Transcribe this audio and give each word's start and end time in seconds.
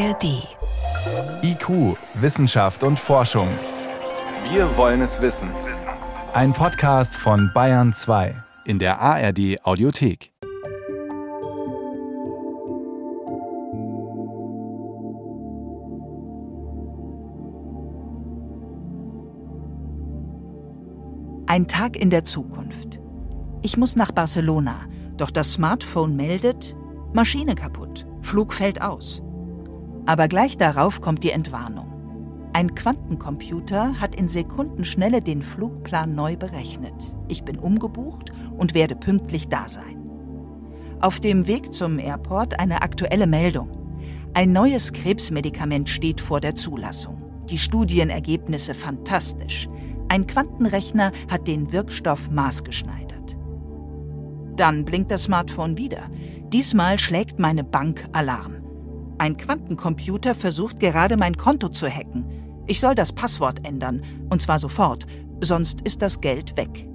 ARD. 0.00 0.48
IQ, 1.42 1.94
Wissenschaft 2.14 2.84
und 2.84 2.98
Forschung. 2.98 3.48
Wir 4.50 4.74
wollen 4.78 5.02
es 5.02 5.20
wissen. 5.20 5.50
Ein 6.32 6.54
Podcast 6.54 7.14
von 7.14 7.50
Bayern 7.52 7.92
2 7.92 8.34
in 8.64 8.78
der 8.78 8.98
ARD 8.98 9.62
Audiothek. 9.62 10.32
Ein 21.46 21.66
Tag 21.68 21.96
in 21.96 22.08
der 22.08 22.24
Zukunft. 22.24 23.00
Ich 23.60 23.76
muss 23.76 23.96
nach 23.96 24.12
Barcelona, 24.12 24.86
doch 25.18 25.30
das 25.30 25.52
Smartphone 25.52 26.16
meldet, 26.16 26.74
Maschine 27.12 27.54
kaputt, 27.54 28.06
Flug 28.22 28.54
fällt 28.54 28.80
aus. 28.80 29.20
Aber 30.06 30.28
gleich 30.28 30.56
darauf 30.56 31.00
kommt 31.00 31.24
die 31.24 31.30
Entwarnung. 31.30 31.90
Ein 32.52 32.74
Quantencomputer 32.74 34.00
hat 34.00 34.16
in 34.16 34.28
Sekundenschnelle 34.28 35.22
den 35.22 35.42
Flugplan 35.42 36.14
neu 36.14 36.36
berechnet. 36.36 37.14
Ich 37.28 37.44
bin 37.44 37.58
umgebucht 37.58 38.32
und 38.56 38.74
werde 38.74 38.96
pünktlich 38.96 39.48
da 39.48 39.68
sein. 39.68 39.96
Auf 41.00 41.20
dem 41.20 41.46
Weg 41.46 41.72
zum 41.72 41.98
Airport 41.98 42.58
eine 42.58 42.82
aktuelle 42.82 43.26
Meldung. 43.28 43.70
Ein 44.34 44.52
neues 44.52 44.92
Krebsmedikament 44.92 45.88
steht 45.88 46.20
vor 46.20 46.40
der 46.40 46.56
Zulassung. 46.56 47.18
Die 47.48 47.58
Studienergebnisse 47.58 48.74
fantastisch. 48.74 49.68
Ein 50.08 50.26
Quantenrechner 50.26 51.12
hat 51.30 51.46
den 51.46 51.72
Wirkstoff 51.72 52.30
maßgeschneidert. 52.30 53.36
Dann 54.56 54.84
blinkt 54.84 55.10
das 55.10 55.22
Smartphone 55.22 55.78
wieder. 55.78 56.10
Diesmal 56.52 56.98
schlägt 56.98 57.38
meine 57.38 57.64
Bank 57.64 58.08
Alarm. 58.12 58.59
Ein 59.20 59.36
Quantencomputer 59.36 60.34
versucht 60.34 60.80
gerade 60.80 61.18
mein 61.18 61.36
Konto 61.36 61.68
zu 61.68 61.86
hacken. 61.90 62.64
Ich 62.66 62.80
soll 62.80 62.94
das 62.94 63.12
Passwort 63.12 63.66
ändern, 63.66 64.02
und 64.30 64.40
zwar 64.40 64.58
sofort, 64.58 65.06
sonst 65.42 65.82
ist 65.82 66.00
das 66.00 66.22
Geld 66.22 66.56
weg. 66.56 66.88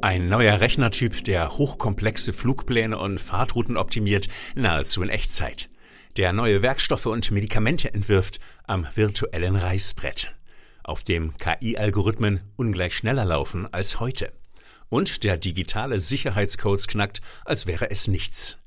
Ein 0.00 0.30
neuer 0.30 0.58
Rechnertyp, 0.58 1.22
der 1.24 1.58
hochkomplexe 1.58 2.32
Flugpläne 2.32 2.96
und 2.96 3.20
Fahrtrouten 3.20 3.76
optimiert, 3.76 4.28
nahezu 4.54 5.02
in 5.02 5.10
Echtzeit. 5.10 5.68
Der 6.16 6.32
neue 6.32 6.62
Werkstoffe 6.62 7.04
und 7.04 7.30
Medikamente 7.30 7.92
entwirft 7.92 8.40
am 8.66 8.86
virtuellen 8.94 9.56
Reißbrett 9.56 10.34
auf 10.82 11.04
dem 11.04 11.36
KI-Algorithmen 11.36 12.40
ungleich 12.56 12.96
schneller 12.96 13.26
laufen 13.26 13.70
als 13.70 14.00
heute. 14.00 14.32
Und 14.90 15.24
der 15.24 15.36
digitale 15.36 16.00
Sicherheitscodes 16.00 16.88
knackt, 16.88 17.20
als 17.44 17.66
wäre 17.66 17.90
es 17.90 18.08
nichts. 18.08 18.58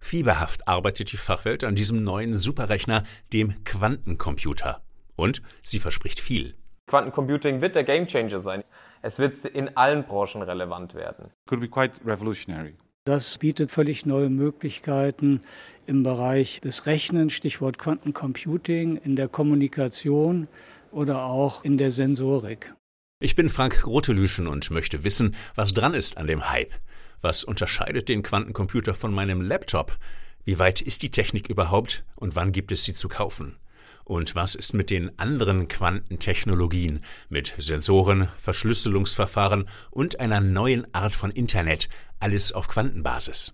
Fieberhaft 0.00 0.66
arbeitet 0.66 1.12
die 1.12 1.16
Fachwelt 1.16 1.62
an 1.62 1.74
diesem 1.74 2.02
neuen 2.02 2.36
Superrechner, 2.36 3.04
dem 3.32 3.62
Quantencomputer. 3.64 4.80
Und 5.16 5.42
sie 5.62 5.78
verspricht 5.78 6.20
viel. 6.20 6.54
Quantencomputing 6.86 7.60
wird 7.60 7.76
der 7.76 7.84
Gamechanger 7.84 8.40
sein. 8.40 8.64
Es 9.02 9.18
wird 9.18 9.44
in 9.44 9.76
allen 9.76 10.04
Branchen 10.04 10.42
relevant 10.42 10.94
werden. 10.94 11.30
Could 11.46 11.60
be 11.60 11.68
quite 11.68 12.00
revolutionary. 12.04 12.74
Das 13.04 13.38
bietet 13.38 13.70
völlig 13.70 14.04
neue 14.04 14.28
Möglichkeiten 14.28 15.40
im 15.86 16.02
Bereich 16.02 16.60
des 16.60 16.86
Rechnens, 16.86 17.32
Stichwort 17.32 17.78
Quantencomputing, 17.78 18.96
in 18.96 19.16
der 19.16 19.28
Kommunikation, 19.28 20.48
oder 20.90 21.24
auch 21.24 21.64
in 21.64 21.78
der 21.78 21.92
Sensorik. 21.92 22.74
Ich 23.22 23.34
bin 23.34 23.50
Frank 23.50 23.82
Grotelüschen 23.82 24.46
und 24.46 24.70
möchte 24.70 25.04
wissen, 25.04 25.36
was 25.54 25.74
dran 25.74 25.92
ist 25.92 26.16
an 26.16 26.26
dem 26.26 26.48
Hype. 26.48 26.72
Was 27.20 27.44
unterscheidet 27.44 28.08
den 28.08 28.22
Quantencomputer 28.22 28.94
von 28.94 29.12
meinem 29.12 29.42
Laptop? 29.42 29.98
Wie 30.46 30.58
weit 30.58 30.80
ist 30.80 31.02
die 31.02 31.10
Technik 31.10 31.50
überhaupt 31.50 32.02
und 32.14 32.34
wann 32.34 32.50
gibt 32.50 32.72
es 32.72 32.84
sie 32.84 32.94
zu 32.94 33.08
kaufen? 33.08 33.58
Und 34.04 34.36
was 34.36 34.54
ist 34.54 34.72
mit 34.72 34.88
den 34.88 35.18
anderen 35.18 35.68
Quantentechnologien, 35.68 37.00
mit 37.28 37.54
Sensoren, 37.58 38.28
Verschlüsselungsverfahren 38.38 39.68
und 39.90 40.18
einer 40.18 40.40
neuen 40.40 40.86
Art 40.94 41.14
von 41.14 41.30
Internet, 41.30 41.90
alles 42.20 42.52
auf 42.52 42.68
Quantenbasis? 42.68 43.52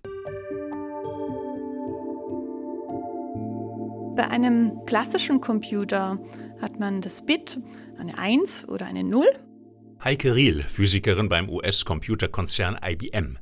Bei 4.15 4.29
einem 4.29 4.85
klassischen 4.87 5.41
Computer 5.41 6.21
hat 6.63 6.79
man 6.79 7.01
das 7.01 7.27
Bit, 7.27 7.59
eine 7.99 8.17
1 8.17 8.69
oder 8.69 8.87
eine 8.87 9.03
0. 9.03 9.27
Heike 10.05 10.35
Riel, 10.35 10.63
Physikerin 10.63 11.29
beim 11.29 11.49
US-Computerkonzern 11.49 12.79
IBM. 12.83 13.39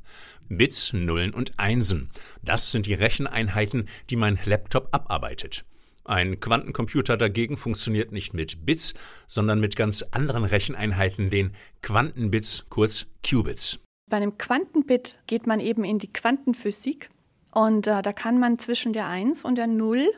Bits, 0.49 0.93
Nullen 0.93 1.33
und 1.33 1.53
Einsen. 1.57 2.09
Das 2.43 2.71
sind 2.71 2.85
die 2.85 2.93
Recheneinheiten, 2.93 3.87
die 4.09 4.15
mein 4.15 4.39
Laptop 4.45 4.89
abarbeitet. 4.91 5.65
Ein 6.05 6.39
Quantencomputer 6.39 7.17
dagegen 7.17 7.57
funktioniert 7.57 8.11
nicht 8.11 8.33
mit 8.33 8.65
Bits, 8.65 8.93
sondern 9.27 9.59
mit 9.59 9.75
ganz 9.75 10.03
anderen 10.11 10.43
Recheneinheiten, 10.43 11.29
den 11.29 11.51
Quantenbits, 11.81 12.65
kurz 12.69 13.07
Qubits. 13.27 13.79
Bei 14.09 14.17
einem 14.17 14.37
Quantenbit 14.37 15.19
geht 15.27 15.47
man 15.47 15.59
eben 15.59 15.83
in 15.83 15.99
die 15.99 16.11
Quantenphysik 16.13 17.09
und 17.51 17.87
äh, 17.87 18.01
da 18.01 18.13
kann 18.13 18.39
man 18.39 18.59
zwischen 18.59 18.93
der 18.93 19.07
1 19.07 19.43
und 19.43 19.57
der 19.57 19.67
0 19.67 20.11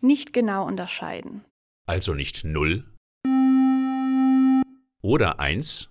nicht 0.00 0.32
genau 0.32 0.66
unterscheiden 0.66 1.42
also 1.86 2.14
nicht 2.14 2.44
0 2.44 2.84
oder 5.04 5.38
1, 5.38 5.90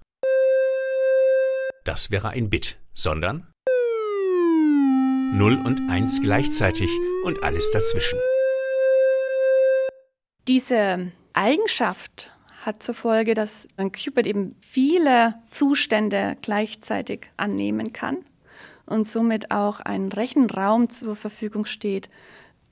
das 1.85 2.09
wäre 2.09 2.29
ein 2.29 2.49
Bit, 2.49 2.79
sondern 2.95 3.47
0 5.33 5.61
und 5.63 5.87
1 5.87 6.21
gleichzeitig 6.21 6.89
und 7.23 7.43
alles 7.43 7.69
dazwischen. 7.71 8.17
Diese 10.47 11.11
Eigenschaft 11.33 12.31
hat 12.65 12.81
zur 12.81 12.95
Folge, 12.95 13.35
dass 13.35 13.67
ein 13.77 13.91
Qubit 13.91 14.25
eben 14.25 14.55
viele 14.61 15.35
Zustände 15.51 16.35
gleichzeitig 16.41 17.27
annehmen 17.37 17.93
kann 17.93 18.17
und 18.87 19.07
somit 19.07 19.51
auch 19.51 19.79
ein 19.79 20.11
Rechenraum 20.11 20.89
zur 20.89 21.15
Verfügung 21.15 21.65
steht, 21.65 22.09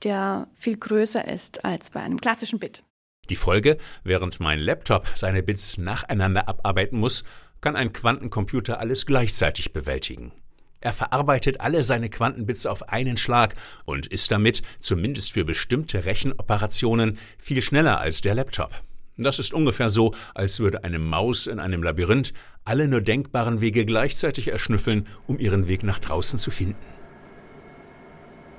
der 0.02 0.48
viel 0.56 0.76
größer 0.76 1.28
ist 1.28 1.64
als 1.64 1.90
bei 1.90 2.00
einem 2.00 2.20
klassischen 2.20 2.58
Bit. 2.58 2.82
Die 3.30 3.36
Folge, 3.36 3.78
während 4.02 4.40
mein 4.40 4.58
Laptop 4.58 5.06
seine 5.14 5.42
Bits 5.42 5.78
nacheinander 5.78 6.48
abarbeiten 6.48 6.98
muss, 6.98 7.22
kann 7.60 7.76
ein 7.76 7.92
Quantencomputer 7.92 8.80
alles 8.80 9.06
gleichzeitig 9.06 9.72
bewältigen. 9.72 10.32
Er 10.80 10.92
verarbeitet 10.92 11.60
alle 11.60 11.84
seine 11.84 12.10
Quantenbits 12.10 12.66
auf 12.66 12.88
einen 12.88 13.16
Schlag 13.16 13.54
und 13.84 14.08
ist 14.08 14.32
damit, 14.32 14.62
zumindest 14.80 15.32
für 15.32 15.44
bestimmte 15.44 16.04
Rechenoperationen, 16.04 17.16
viel 17.38 17.62
schneller 17.62 18.00
als 18.00 18.20
der 18.20 18.34
Laptop. 18.34 18.82
Das 19.16 19.38
ist 19.38 19.54
ungefähr 19.54 19.88
so, 19.88 20.14
als 20.34 20.58
würde 20.58 20.82
eine 20.82 20.98
Maus 20.98 21.46
in 21.46 21.60
einem 21.60 21.84
Labyrinth 21.84 22.32
alle 22.64 22.88
nur 22.88 23.00
denkbaren 23.00 23.60
Wege 23.60 23.84
gleichzeitig 23.84 24.48
erschnüffeln, 24.48 25.06
um 25.28 25.38
ihren 25.38 25.68
Weg 25.68 25.84
nach 25.84 26.00
draußen 26.00 26.40
zu 26.40 26.50
finden. 26.50 27.01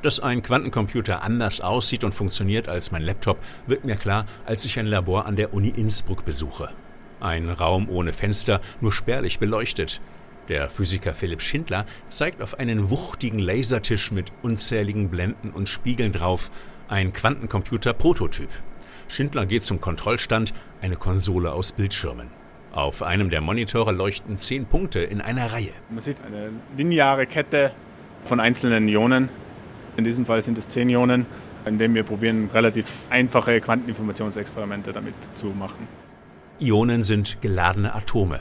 Dass 0.03 0.19
ein 0.19 0.43
Quantencomputer 0.43 1.23
anders 1.23 1.61
aussieht 1.61 2.03
und 2.03 2.13
funktioniert 2.13 2.67
als 2.67 2.91
mein 2.91 3.03
Laptop, 3.03 3.37
wird 3.67 3.85
mir 3.85 3.95
klar, 3.95 4.25
als 4.45 4.65
ich 4.65 4.77
ein 4.77 4.85
Labor 4.85 5.25
an 5.25 5.37
der 5.37 5.53
Uni 5.53 5.69
Innsbruck 5.69 6.25
besuche. 6.25 6.67
Ein 7.21 7.49
Raum 7.49 7.87
ohne 7.87 8.11
Fenster, 8.11 8.59
nur 8.81 8.91
spärlich 8.91 9.39
beleuchtet. 9.39 10.01
Der 10.49 10.69
Physiker 10.69 11.13
Philipp 11.13 11.41
Schindler 11.41 11.85
zeigt 12.07 12.41
auf 12.41 12.59
einen 12.59 12.89
wuchtigen 12.89 13.39
Lasertisch 13.39 14.11
mit 14.11 14.33
unzähligen 14.41 15.07
Blenden 15.07 15.51
und 15.51 15.69
Spiegeln 15.69 16.11
drauf 16.11 16.51
ein 16.89 17.13
Quantencomputer-Prototyp. 17.13 18.49
Schindler 19.07 19.45
geht 19.45 19.63
zum 19.63 19.79
Kontrollstand, 19.79 20.53
eine 20.81 20.97
Konsole 20.97 21.53
aus 21.53 21.71
Bildschirmen. 21.71 22.27
Auf 22.73 23.03
einem 23.03 23.29
der 23.29 23.39
Monitore 23.39 23.93
leuchten 23.93 24.35
zehn 24.35 24.65
Punkte 24.65 24.99
in 24.99 25.21
einer 25.21 25.53
Reihe. 25.53 25.71
Man 25.89 26.03
sieht 26.03 26.17
eine 26.25 26.49
lineare 26.75 27.25
Kette 27.25 27.71
von 28.25 28.41
einzelnen 28.41 28.89
Ionen, 28.89 29.29
in 29.97 30.03
diesem 30.03 30.25
Fall 30.25 30.41
sind 30.41 30.57
es 30.57 30.67
10 30.67 30.89
Ionen, 30.89 31.25
indem 31.65 31.95
wir 31.95 32.03
probieren, 32.03 32.49
relativ 32.53 32.85
einfache 33.09 33.61
Quanteninformationsexperimente 33.61 34.91
damit 34.91 35.13
zu 35.35 35.47
machen. 35.47 35.87
Ionen 36.59 37.03
sind 37.03 37.41
geladene 37.41 37.93
Atome. 37.93 38.39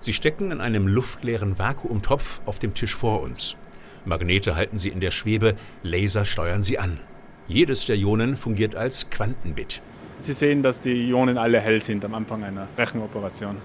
Sie 0.00 0.12
stecken 0.12 0.50
in 0.50 0.60
einem 0.60 0.88
luftleeren 0.88 1.58
Vakuumtopf 1.58 2.40
auf 2.44 2.58
dem 2.58 2.74
Tisch 2.74 2.94
vor 2.94 3.22
uns. 3.22 3.56
Magnete 4.04 4.56
halten 4.56 4.78
sie 4.78 4.88
in 4.88 5.00
der 5.00 5.12
Schwebe, 5.12 5.54
Laser 5.82 6.24
steuern 6.24 6.62
sie 6.62 6.78
an. 6.78 6.98
Jedes 7.46 7.86
der 7.86 7.96
Ionen 7.96 8.36
fungiert 8.36 8.74
als 8.74 9.10
Quantenbit. 9.10 9.80
Sie 10.20 10.32
sehen, 10.32 10.62
dass 10.62 10.82
die 10.82 11.08
Ionen 11.10 11.38
alle 11.38 11.60
hell 11.60 11.80
sind 11.80 12.04
am 12.04 12.14
Anfang 12.14 12.44
einer 12.44 12.68
Rechenoperation. 12.76 13.56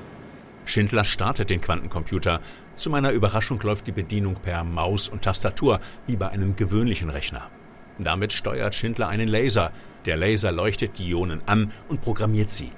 Schindler 0.68 1.06
startet 1.06 1.50
den 1.50 1.62
Quantencomputer. 1.62 2.42
Zu 2.76 2.90
meiner 2.90 3.12
Überraschung 3.12 3.60
läuft 3.62 3.88
die 3.88 3.92
Bedienung 3.92 4.36
per 4.36 4.64
Maus 4.64 5.10
und 5.10 5.24
Tastatur, 5.24 5.80
wie 6.06 6.18
bei 6.18 6.30
einem 6.30 6.56
gewöhnlichen 6.56 7.10
Rechner. 7.10 7.50
Damit 7.98 8.34
steuert 8.34 8.76
Schindler 8.76 9.08
einen 9.08 9.28
Laser. 9.28 9.72
Der 10.06 10.18
Laser 10.18 10.52
leuchtet 10.52 11.00
die 11.00 11.10
Ionen 11.10 11.42
an 11.46 11.72
und 11.90 12.02
programmiert 12.02 12.50
sie. 12.50 12.72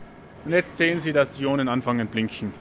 Und 0.45 0.53
jetzt 0.53 0.77
sehen 0.77 0.99
Sie, 0.99 1.11
dass 1.11 1.33
die 1.33 1.43
Ionen 1.43 1.67
anfangen 1.67 2.07
blinken. 2.07 2.53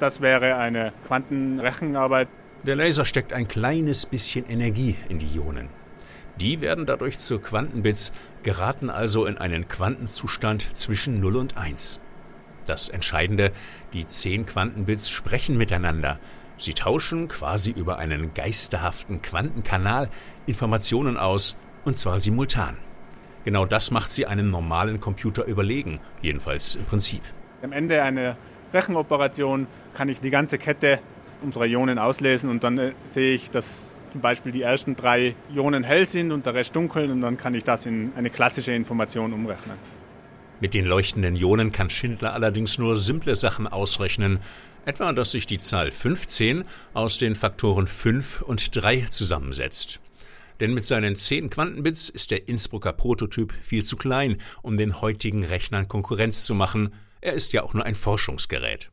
Das 0.00 0.20
wäre 0.20 0.56
eine 0.56 0.92
Quantenrechenarbeit. 1.06 2.28
Der 2.64 2.74
Laser 2.74 3.04
steckt 3.04 3.32
ein 3.32 3.46
kleines 3.46 4.06
bisschen 4.06 4.48
Energie 4.48 4.96
in 5.08 5.18
die 5.18 5.28
Ionen. 5.36 5.68
Die 6.40 6.60
werden 6.60 6.86
dadurch 6.86 7.18
zu 7.18 7.38
Quantenbits, 7.38 8.12
geraten 8.42 8.90
also 8.90 9.26
in 9.26 9.38
einen 9.38 9.68
Quantenzustand 9.68 10.76
zwischen 10.76 11.20
0 11.20 11.36
und 11.36 11.56
1. 11.56 12.00
Das 12.66 12.88
Entscheidende, 12.88 13.52
die 13.92 14.06
10 14.06 14.46
Quantenbits 14.46 15.10
sprechen 15.10 15.56
miteinander. 15.56 16.18
Sie 16.56 16.72
tauschen 16.72 17.28
quasi 17.28 17.70
über 17.70 17.98
einen 17.98 18.32
geisterhaften 18.34 19.22
Quantenkanal 19.22 20.08
Informationen 20.46 21.16
aus, 21.16 21.56
und 21.84 21.96
zwar 21.96 22.20
simultan. 22.20 22.76
Genau 23.44 23.66
das 23.66 23.90
macht 23.90 24.10
sie 24.12 24.26
einem 24.26 24.50
normalen 24.50 25.00
Computer 25.00 25.44
überlegen, 25.44 26.00
jedenfalls 26.22 26.76
im 26.76 26.84
Prinzip. 26.84 27.20
Am 27.62 27.72
Ende 27.72 28.02
einer 28.02 28.36
Rechenoperation 28.72 29.66
kann 29.92 30.08
ich 30.08 30.20
die 30.20 30.30
ganze 30.30 30.58
Kette 30.58 31.00
unserer 31.42 31.66
Ionen 31.66 31.98
auslesen 31.98 32.48
und 32.48 32.64
dann 32.64 32.78
äh, 32.78 32.92
sehe 33.04 33.34
ich, 33.34 33.50
dass 33.50 33.94
zum 34.12 34.20
Beispiel 34.20 34.52
die 34.52 34.62
ersten 34.62 34.96
drei 34.96 35.34
Ionen 35.54 35.84
hell 35.84 36.06
sind 36.06 36.32
und 36.32 36.46
der 36.46 36.54
Rest 36.54 36.74
dunkel 36.74 37.10
und 37.10 37.20
dann 37.20 37.36
kann 37.36 37.54
ich 37.54 37.64
das 37.64 37.84
in 37.84 38.12
eine 38.16 38.30
klassische 38.30 38.72
Information 38.72 39.32
umrechnen. 39.32 39.76
Mit 40.60 40.72
den 40.72 40.86
leuchtenden 40.86 41.36
Ionen 41.36 41.72
kann 41.72 41.90
Schindler 41.90 42.32
allerdings 42.32 42.78
nur 42.78 42.96
simple 42.96 43.36
Sachen 43.36 43.66
ausrechnen, 43.66 44.38
etwa 44.86 45.12
dass 45.12 45.32
sich 45.32 45.46
die 45.46 45.58
Zahl 45.58 45.90
15 45.90 46.64
aus 46.92 47.18
den 47.18 47.34
Faktoren 47.34 47.86
5 47.86 48.42
und 48.42 48.74
3 48.74 49.06
zusammensetzt. 49.10 50.00
Denn 50.60 50.72
mit 50.72 50.84
seinen 50.84 51.16
10 51.16 51.50
Quantenbits 51.50 52.08
ist 52.08 52.30
der 52.30 52.48
Innsbrucker 52.48 52.92
Prototyp 52.92 53.52
viel 53.60 53.84
zu 53.84 53.96
klein, 53.96 54.36
um 54.62 54.76
den 54.76 55.00
heutigen 55.00 55.44
Rechnern 55.44 55.88
Konkurrenz 55.88 56.44
zu 56.44 56.54
machen. 56.54 56.94
Er 57.20 57.32
ist 57.32 57.52
ja 57.52 57.62
auch 57.62 57.74
nur 57.74 57.84
ein 57.84 57.96
Forschungsgerät. 57.96 58.90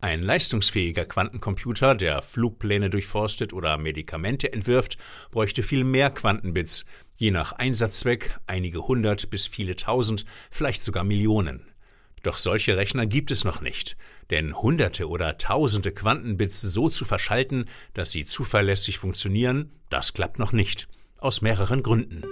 Ein 0.00 0.22
leistungsfähiger 0.22 1.06
Quantencomputer, 1.06 1.94
der 1.94 2.20
Flugpläne 2.20 2.90
durchforstet 2.90 3.52
oder 3.52 3.78
Medikamente 3.78 4.52
entwirft, 4.52 4.98
bräuchte 5.30 5.62
viel 5.62 5.84
mehr 5.84 6.10
Quantenbits, 6.10 6.84
je 7.16 7.30
nach 7.30 7.52
Einsatzzweck 7.52 8.36
einige 8.46 8.86
hundert 8.86 9.30
bis 9.30 9.46
viele 9.46 9.76
tausend, 9.76 10.24
vielleicht 10.50 10.82
sogar 10.82 11.04
Millionen. 11.04 11.64
Doch 12.22 12.38
solche 12.38 12.76
Rechner 12.76 13.06
gibt 13.06 13.30
es 13.30 13.44
noch 13.44 13.60
nicht, 13.60 13.96
denn 14.30 14.56
hunderte 14.56 15.08
oder 15.08 15.36
tausende 15.36 15.92
Quantenbits 15.92 16.60
so 16.60 16.88
zu 16.88 17.04
verschalten, 17.04 17.66
dass 17.92 18.10
sie 18.10 18.24
zuverlässig 18.24 18.98
funktionieren, 18.98 19.72
das 19.90 20.14
klappt 20.14 20.38
noch 20.38 20.52
nicht, 20.52 20.88
aus 21.18 21.42
mehreren 21.42 21.82
Gründen. 21.82 22.22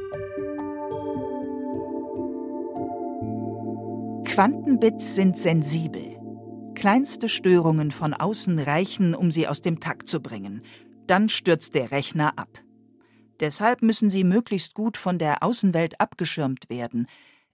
Quantenbits 4.24 5.14
sind 5.14 5.36
sensibel. 5.36 6.21
Kleinste 6.82 7.28
Störungen 7.28 7.92
von 7.92 8.12
außen 8.12 8.58
reichen, 8.58 9.14
um 9.14 9.30
sie 9.30 9.46
aus 9.46 9.60
dem 9.60 9.78
Takt 9.78 10.08
zu 10.08 10.20
bringen. 10.20 10.62
Dann 11.06 11.28
stürzt 11.28 11.76
der 11.76 11.92
Rechner 11.92 12.36
ab. 12.36 12.48
Deshalb 13.38 13.82
müssen 13.82 14.10
sie 14.10 14.24
möglichst 14.24 14.74
gut 14.74 14.96
von 14.96 15.16
der 15.16 15.44
Außenwelt 15.44 16.00
abgeschirmt 16.00 16.68
werden, 16.70 17.06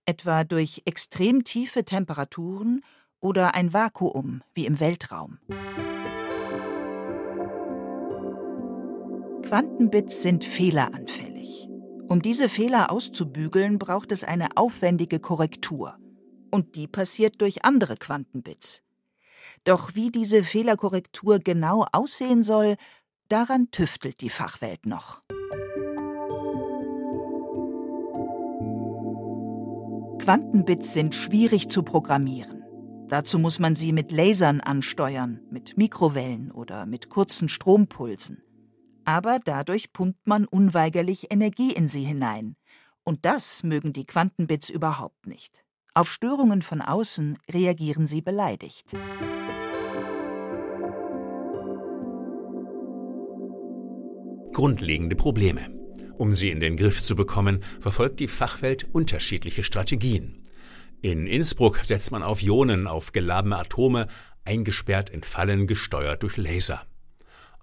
etwa 0.06 0.44
durch 0.44 0.80
extrem 0.86 1.44
tiefe 1.44 1.84
Temperaturen 1.84 2.80
oder 3.20 3.54
ein 3.54 3.74
Vakuum 3.74 4.40
wie 4.54 4.64
im 4.64 4.80
Weltraum. 4.80 5.36
Quantenbits 9.42 10.22
sind 10.22 10.46
fehleranfällig. 10.46 11.68
Um 12.08 12.22
diese 12.22 12.48
Fehler 12.48 12.90
auszubügeln, 12.90 13.78
braucht 13.78 14.10
es 14.10 14.24
eine 14.24 14.56
aufwendige 14.56 15.20
Korrektur. 15.20 15.98
Und 16.50 16.76
die 16.76 16.86
passiert 16.86 17.42
durch 17.42 17.66
andere 17.66 17.98
Quantenbits. 17.98 18.82
Doch 19.64 19.94
wie 19.94 20.10
diese 20.10 20.42
Fehlerkorrektur 20.42 21.38
genau 21.38 21.86
aussehen 21.92 22.42
soll, 22.42 22.76
daran 23.28 23.70
tüftelt 23.70 24.20
die 24.20 24.30
Fachwelt 24.30 24.86
noch. 24.86 25.22
Quantenbits 30.18 30.92
sind 30.92 31.14
schwierig 31.14 31.68
zu 31.68 31.82
programmieren. 31.82 32.62
Dazu 33.08 33.38
muss 33.38 33.58
man 33.58 33.74
sie 33.74 33.92
mit 33.92 34.12
Lasern 34.12 34.60
ansteuern, 34.60 35.40
mit 35.50 35.78
Mikrowellen 35.78 36.50
oder 36.52 36.84
mit 36.84 37.08
kurzen 37.08 37.48
Strompulsen. 37.48 38.42
Aber 39.06 39.38
dadurch 39.42 39.94
pumpt 39.94 40.26
man 40.26 40.44
unweigerlich 40.44 41.32
Energie 41.32 41.72
in 41.72 41.88
sie 41.88 42.04
hinein. 42.04 42.56
Und 43.04 43.24
das 43.24 43.62
mögen 43.62 43.94
die 43.94 44.04
Quantenbits 44.04 44.68
überhaupt 44.68 45.26
nicht. 45.26 45.64
Auf 45.94 46.12
Störungen 46.12 46.60
von 46.60 46.82
außen 46.82 47.38
reagieren 47.50 48.06
sie 48.06 48.20
beleidigt. 48.20 48.92
Grundlegende 54.58 55.14
Probleme. 55.14 55.70
Um 56.16 56.32
sie 56.32 56.50
in 56.50 56.58
den 56.58 56.76
Griff 56.76 57.00
zu 57.00 57.14
bekommen, 57.14 57.60
verfolgt 57.78 58.18
die 58.18 58.26
Fachwelt 58.26 58.88
unterschiedliche 58.92 59.62
Strategien. 59.62 60.42
In 61.00 61.28
Innsbruck 61.28 61.78
setzt 61.84 62.10
man 62.10 62.24
auf 62.24 62.42
Ionen, 62.42 62.88
auf 62.88 63.12
geladene 63.12 63.56
Atome, 63.56 64.08
eingesperrt 64.44 65.10
in 65.10 65.22
Fallen, 65.22 65.68
gesteuert 65.68 66.24
durch 66.24 66.36
Laser. 66.36 66.84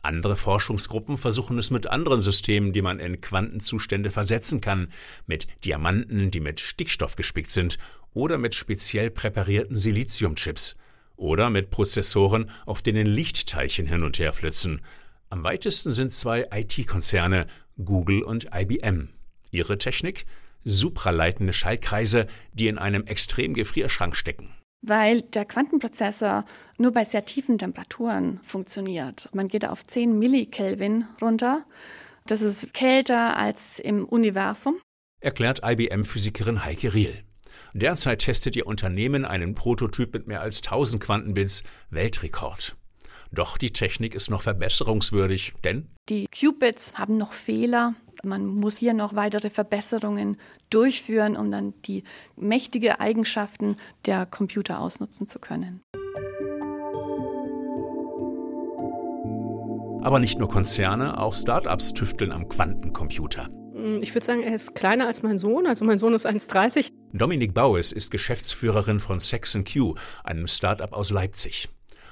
Andere 0.03 0.37
Forschungsgruppen 0.37 1.17
versuchen 1.17 1.57
es 1.57 1.69
mit 1.69 1.87
anderen 1.87 2.21
Systemen, 2.21 2.71
die 2.71 2.81
man 2.81 2.99
in 2.99 3.19
Quantenzustände 3.19 4.09
versetzen 4.09 4.61
kann, 4.61 4.87
mit 5.25 5.47
Diamanten, 5.65 6.31
die 6.31 6.39
mit 6.39 6.61
Stickstoff 6.61 7.17
gespickt 7.17 7.51
sind, 7.51 7.77
oder 8.13 8.37
mit 8.37 8.55
speziell 8.55 9.11
präparierten 9.11 9.77
Siliziumchips, 9.77 10.77
oder 11.17 11.49
mit 11.49 11.71
Prozessoren, 11.71 12.49
auf 12.65 12.81
denen 12.81 13.05
Lichtteilchen 13.05 13.85
hin 13.85 14.03
und 14.03 14.17
her 14.17 14.31
flitzen. 14.31 14.79
Am 15.29 15.43
weitesten 15.43 15.91
sind 15.91 16.11
zwei 16.11 16.47
IT-Konzerne, 16.51 17.47
Google 17.83 18.23
und 18.23 18.47
IBM. 18.53 19.09
Ihre 19.51 19.77
Technik? 19.77 20.25
Supraleitende 20.63 21.53
Schaltkreise, 21.53 22.27
die 22.53 22.67
in 22.67 22.77
einem 22.77 23.05
Extremgefrierschrank 23.05 24.15
stecken. 24.15 24.49
Weil 24.81 25.21
der 25.21 25.45
Quantenprozessor 25.45 26.45
nur 26.77 26.91
bei 26.91 27.05
sehr 27.05 27.25
tiefen 27.25 27.57
Temperaturen 27.57 28.39
funktioniert. 28.43 29.29
Man 29.33 29.47
geht 29.47 29.65
auf 29.65 29.85
10 29.85 30.17
Millikelvin 30.17 31.05
runter. 31.21 31.65
Das 32.27 32.41
ist 32.41 32.73
kälter 32.73 33.37
als 33.37 33.79
im 33.79 34.05
Universum. 34.05 34.79
Erklärt 35.21 35.61
IBM-Physikerin 35.63 36.65
Heike 36.65 36.93
Riel. 36.93 37.23
Derzeit 37.73 38.19
testet 38.19 38.55
ihr 38.55 38.67
Unternehmen 38.67 39.25
einen 39.25 39.55
Prototyp 39.55 40.13
mit 40.13 40.27
mehr 40.27 40.41
als 40.41 40.57
1000 40.57 41.01
Quantenbits, 41.03 41.63
Weltrekord. 41.89 42.75
Doch 43.35 43.57
die 43.57 43.71
Technik 43.71 44.15
ist 44.15 44.29
noch 44.29 44.41
verbesserungswürdig, 44.43 45.55
denn 45.65 45.89
die 46.07 46.27
Qubits 46.27 46.93
haben 46.93 47.17
noch 47.17 47.33
Fehler. 47.33 47.93
Man 48.23 48.45
muss 48.45 48.77
hier 48.77 48.93
noch 48.93 49.13
weitere 49.13 49.49
Verbesserungen 49.49 50.37
durchführen, 50.69 51.35
um 51.35 51.51
dann 51.51 51.73
die 51.81 52.05
mächtige 52.37 53.01
Eigenschaften 53.01 53.75
der 54.05 54.25
Computer 54.25 54.79
ausnutzen 54.79 55.27
zu 55.27 55.39
können. 55.39 55.81
Aber 60.01 60.19
nicht 60.19 60.39
nur 60.39 60.47
Konzerne, 60.47 61.19
auch 61.19 61.35
Startups 61.35 61.93
tüfteln 61.93 62.31
am 62.31 62.47
Quantencomputer. 62.47 63.49
Ich 63.99 64.15
würde 64.15 64.25
sagen, 64.25 64.43
er 64.43 64.55
ist 64.55 64.75
kleiner 64.75 65.07
als 65.07 65.23
mein 65.23 65.39
Sohn. 65.39 65.67
Also 65.67 65.83
mein 65.83 65.99
Sohn 65.99 66.13
ist 66.13 66.25
1,30. 66.25 66.89
Dominik 67.11 67.53
Baues 67.53 67.91
ist 67.91 68.11
Geschäftsführerin 68.11 68.99
von 68.99 69.19
Saxon 69.19 69.65
Q, 69.65 69.95
einem 70.23 70.47
Startup 70.47 70.93
aus 70.93 71.09
Leipzig. 71.09 71.67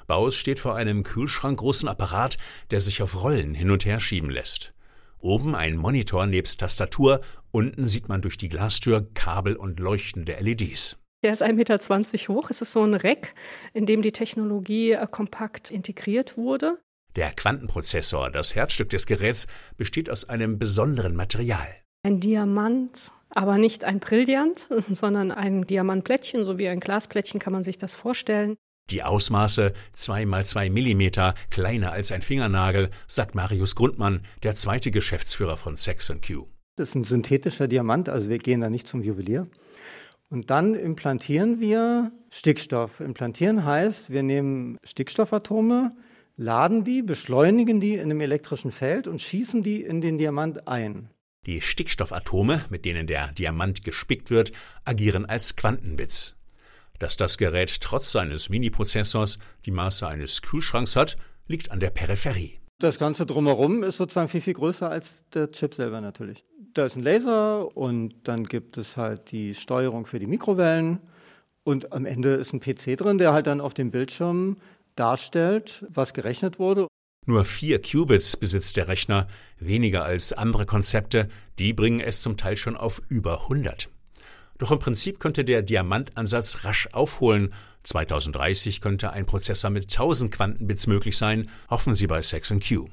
Baus 0.07 0.35
steht 0.35 0.59
vor 0.59 0.75
einem 0.75 1.03
kühlschrankgroßen 1.03 1.87
Apparat, 1.87 2.37
der 2.71 2.79
sich 2.79 3.01
auf 3.01 3.23
Rollen 3.23 3.53
hin 3.53 3.71
und 3.71 3.85
her 3.85 3.99
schieben 3.99 4.29
lässt. 4.29 4.73
Oben 5.19 5.55
ein 5.55 5.77
Monitor 5.77 6.25
nebst 6.25 6.59
Tastatur, 6.59 7.21
unten 7.51 7.87
sieht 7.87 8.09
man 8.09 8.21
durch 8.21 8.37
die 8.37 8.49
Glastür 8.49 9.07
Kabel 9.13 9.55
und 9.55 9.79
leuchtende 9.79 10.35
LEDs. 10.39 10.97
Der 11.23 11.31
ist 11.31 11.41
1,20 11.41 11.53
Meter 11.53 12.33
hoch. 12.33 12.49
Es 12.49 12.61
ist 12.61 12.73
so 12.73 12.83
ein 12.83 12.93
Rack, 12.93 13.33
in 13.73 13.85
dem 13.85 14.01
die 14.01 14.11
Technologie 14.11 14.91
äh, 14.91 15.07
kompakt 15.09 15.71
integriert 15.71 16.37
wurde. 16.37 16.77
Der 17.15 17.31
Quantenprozessor, 17.31 18.29
das 18.29 18.55
Herzstück 18.55 18.89
des 18.89 19.05
Geräts, 19.05 19.47
besteht 19.77 20.09
aus 20.09 20.27
einem 20.27 20.59
besonderen 20.59 21.15
Material. 21.15 21.67
Ein 22.05 22.19
Diamant, 22.19 23.11
aber 23.29 23.57
nicht 23.57 23.85
ein 23.85 23.99
Brillant, 23.99 24.67
sondern 24.77 25.31
ein 25.31 25.65
Diamantplättchen, 25.65 26.43
so 26.43 26.59
wie 26.59 26.67
ein 26.67 26.81
Glasplättchen 26.81 27.39
kann 27.39 27.53
man 27.53 27.63
sich 27.63 27.77
das 27.77 27.95
vorstellen. 27.95 28.57
Die 28.89 29.01
Ausmaße 29.01 29.73
2 29.93 30.25
mal 30.25 30.45
2 30.45 30.69
Millimeter, 30.69 31.33
kleiner 31.49 31.93
als 31.93 32.11
ein 32.11 32.21
Fingernagel, 32.21 32.89
sagt 33.07 33.33
Marius 33.33 33.75
Grundmann, 33.75 34.21
der 34.43 34.55
zweite 34.55 34.91
Geschäftsführer 34.91 35.57
von 35.57 35.77
Saxon 35.77 36.19
Q. 36.21 36.47
Das 36.75 36.89
ist 36.89 36.95
ein 36.95 37.03
synthetischer 37.03 37.67
Diamant, 37.67 38.09
also 38.09 38.29
wir 38.29 38.39
gehen 38.39 38.61
da 38.61 38.69
nicht 38.69 38.87
zum 38.87 39.01
Juwelier. 39.01 39.47
Und 40.29 40.49
dann 40.49 40.73
implantieren 40.73 41.59
wir 41.59 42.11
Stickstoff. 42.29 42.99
Implantieren 42.99 43.63
heißt, 43.63 44.09
wir 44.09 44.23
nehmen 44.23 44.77
Stickstoffatome, 44.83 45.91
laden 46.35 46.83
die, 46.83 47.03
beschleunigen 47.03 47.79
die 47.79 47.93
in 47.93 48.01
einem 48.01 48.21
elektrischen 48.21 48.71
Feld 48.71 49.07
und 49.07 49.21
schießen 49.21 49.63
die 49.63 49.83
in 49.83 50.01
den 50.01 50.17
Diamant 50.17 50.67
ein. 50.67 51.09
Die 51.45 51.61
Stickstoffatome, 51.61 52.65
mit 52.69 52.85
denen 52.85 53.05
der 53.05 53.31
Diamant 53.33 53.83
gespickt 53.83 54.29
wird, 54.29 54.51
agieren 54.85 55.25
als 55.25 55.55
Quantenbits. 55.55 56.35
Dass 57.03 57.17
das 57.17 57.37
Gerät 57.37 57.81
trotz 57.81 58.13
seines 58.13 58.47
Miniprozessors 58.47 59.37
die 59.65 59.71
Maße 59.71 60.07
eines 60.07 60.41
Kühlschranks 60.41 60.95
hat, 60.95 61.17
liegt 61.47 61.69
an 61.69 61.81
der 61.81 61.89
Peripherie. 61.89 62.61
Das 62.79 62.97
Ganze 62.97 63.25
drumherum 63.25 63.83
ist 63.83 63.97
sozusagen 63.97 64.29
viel, 64.29 64.39
viel 64.39 64.53
größer 64.53 64.89
als 64.89 65.25
der 65.33 65.51
Chip 65.51 65.73
selber 65.73 65.99
natürlich. 65.99 66.45
Da 66.73 66.85
ist 66.85 66.95
ein 66.95 67.03
Laser 67.03 67.75
und 67.75 68.13
dann 68.23 68.45
gibt 68.45 68.77
es 68.77 68.95
halt 68.95 69.33
die 69.33 69.53
Steuerung 69.53 70.05
für 70.05 70.17
die 70.17 70.27
Mikrowellen 70.27 71.01
und 71.65 71.91
am 71.91 72.05
Ende 72.05 72.35
ist 72.35 72.53
ein 72.53 72.61
PC 72.61 72.95
drin, 72.95 73.17
der 73.17 73.33
halt 73.33 73.47
dann 73.47 73.59
auf 73.59 73.73
dem 73.73 73.91
Bildschirm 73.91 74.55
darstellt, 74.95 75.85
was 75.89 76.13
gerechnet 76.13 76.57
wurde. 76.57 76.87
Nur 77.25 77.43
vier 77.43 77.81
Qubits 77.81 78.37
besitzt 78.37 78.77
der 78.77 78.87
Rechner, 78.87 79.27
weniger 79.59 80.05
als 80.05 80.31
andere 80.31 80.65
Konzepte, 80.65 81.27
die 81.59 81.73
bringen 81.73 81.99
es 81.99 82.21
zum 82.21 82.37
Teil 82.37 82.55
schon 82.55 82.77
auf 82.77 83.01
über 83.09 83.41
100. 83.41 83.89
Doch 84.59 84.71
im 84.71 84.79
Prinzip 84.79 85.19
könnte 85.19 85.43
der 85.43 85.61
Diamantansatz 85.61 86.63
rasch 86.63 86.87
aufholen. 86.91 87.53
2030 87.83 88.81
könnte 88.81 89.11
ein 89.11 89.25
Prozessor 89.25 89.69
mit 89.69 89.83
1000 89.85 90.33
Quantenbits 90.33 90.87
möglich 90.87 91.17
sein, 91.17 91.49
hoffen 91.69 91.93
sie 91.93 92.07
bei 92.07 92.21
Saxon-Q. 92.21 92.87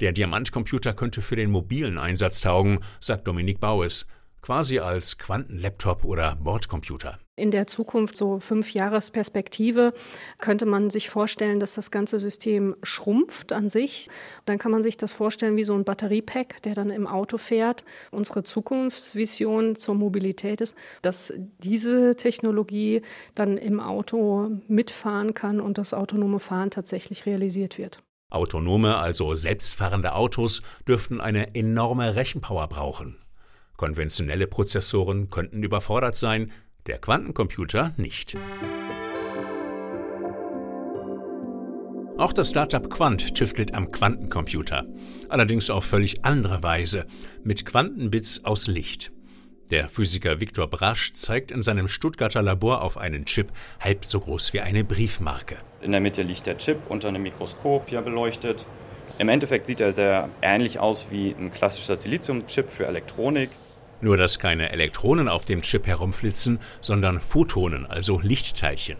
Der 0.00 0.12
Diamantcomputer 0.12 0.94
könnte 0.94 1.22
für 1.22 1.36
den 1.36 1.50
mobilen 1.50 1.98
Einsatz 1.98 2.40
taugen, 2.40 2.80
sagt 3.00 3.26
Dominik 3.26 3.60
Baues 3.60 4.06
quasi 4.42 4.80
als 4.80 5.16
Quantenlaptop 5.18 6.04
oder 6.04 6.36
Bordcomputer. 6.36 7.18
In 7.34 7.50
der 7.50 7.66
Zukunft, 7.66 8.16
so 8.16 8.40
fünf 8.40 8.74
Jahresperspektive, 8.74 9.94
könnte 10.38 10.66
man 10.66 10.90
sich 10.90 11.08
vorstellen, 11.08 11.60
dass 11.60 11.74
das 11.74 11.90
ganze 11.90 12.18
System 12.18 12.76
schrumpft 12.82 13.52
an 13.52 13.70
sich. 13.70 14.10
Dann 14.44 14.58
kann 14.58 14.70
man 14.70 14.82
sich 14.82 14.98
das 14.98 15.14
vorstellen 15.14 15.56
wie 15.56 15.64
so 15.64 15.74
ein 15.74 15.84
Batteriepack, 15.84 16.60
der 16.62 16.74
dann 16.74 16.90
im 16.90 17.06
Auto 17.06 17.38
fährt. 17.38 17.84
Unsere 18.10 18.42
Zukunftsvision 18.42 19.76
zur 19.76 19.94
Mobilität 19.94 20.60
ist, 20.60 20.76
dass 21.00 21.32
diese 21.58 22.16
Technologie 22.16 23.00
dann 23.34 23.56
im 23.56 23.80
Auto 23.80 24.50
mitfahren 24.68 25.32
kann 25.32 25.60
und 25.60 25.78
das 25.78 25.94
autonome 25.94 26.38
Fahren 26.38 26.70
tatsächlich 26.70 27.24
realisiert 27.24 27.78
wird. 27.78 28.02
Autonome, 28.28 28.96
also 28.98 29.34
selbstfahrende 29.34 30.14
Autos 30.14 30.62
dürften 30.86 31.20
eine 31.20 31.54
enorme 31.54 32.14
Rechenpower 32.14 32.68
brauchen. 32.68 33.21
Konventionelle 33.82 34.46
Prozessoren 34.46 35.28
könnten 35.28 35.64
überfordert 35.64 36.14
sein, 36.14 36.52
der 36.86 36.98
Quantencomputer 36.98 37.92
nicht. 37.96 38.36
Auch 42.16 42.32
das 42.32 42.50
Startup 42.50 42.88
Quant 42.88 43.34
tüftelt 43.34 43.74
am 43.74 43.90
Quantencomputer, 43.90 44.86
allerdings 45.28 45.68
auf 45.68 45.84
völlig 45.84 46.24
andere 46.24 46.62
Weise, 46.62 47.06
mit 47.42 47.66
Quantenbits 47.66 48.44
aus 48.44 48.68
Licht. 48.68 49.10
Der 49.72 49.88
Physiker 49.88 50.38
Viktor 50.38 50.70
Brasch 50.70 51.12
zeigt 51.14 51.50
in 51.50 51.64
seinem 51.64 51.88
Stuttgarter 51.88 52.40
Labor 52.40 52.82
auf 52.82 52.96
einen 52.96 53.24
Chip 53.24 53.48
halb 53.80 54.04
so 54.04 54.20
groß 54.20 54.52
wie 54.52 54.60
eine 54.60 54.84
Briefmarke. 54.84 55.56
In 55.80 55.90
der 55.90 56.00
Mitte 56.00 56.22
liegt 56.22 56.46
der 56.46 56.56
Chip 56.56 56.78
unter 56.88 57.08
einem 57.08 57.24
Mikroskop 57.24 57.88
hier 57.88 58.02
beleuchtet. 58.02 58.64
Im 59.18 59.28
Endeffekt 59.28 59.66
sieht 59.66 59.80
er 59.80 59.92
sehr 59.92 60.28
ähnlich 60.40 60.78
aus 60.78 61.08
wie 61.10 61.34
ein 61.36 61.52
klassischer 61.52 61.96
Siliziumchip 61.96 62.70
für 62.70 62.86
Elektronik. 62.86 63.50
Nur 64.02 64.16
dass 64.16 64.38
keine 64.38 64.70
Elektronen 64.72 65.28
auf 65.28 65.44
dem 65.44 65.62
Chip 65.62 65.86
herumflitzen, 65.86 66.58
sondern 66.80 67.20
Photonen, 67.20 67.86
also 67.86 68.20
Lichtteilchen. 68.20 68.98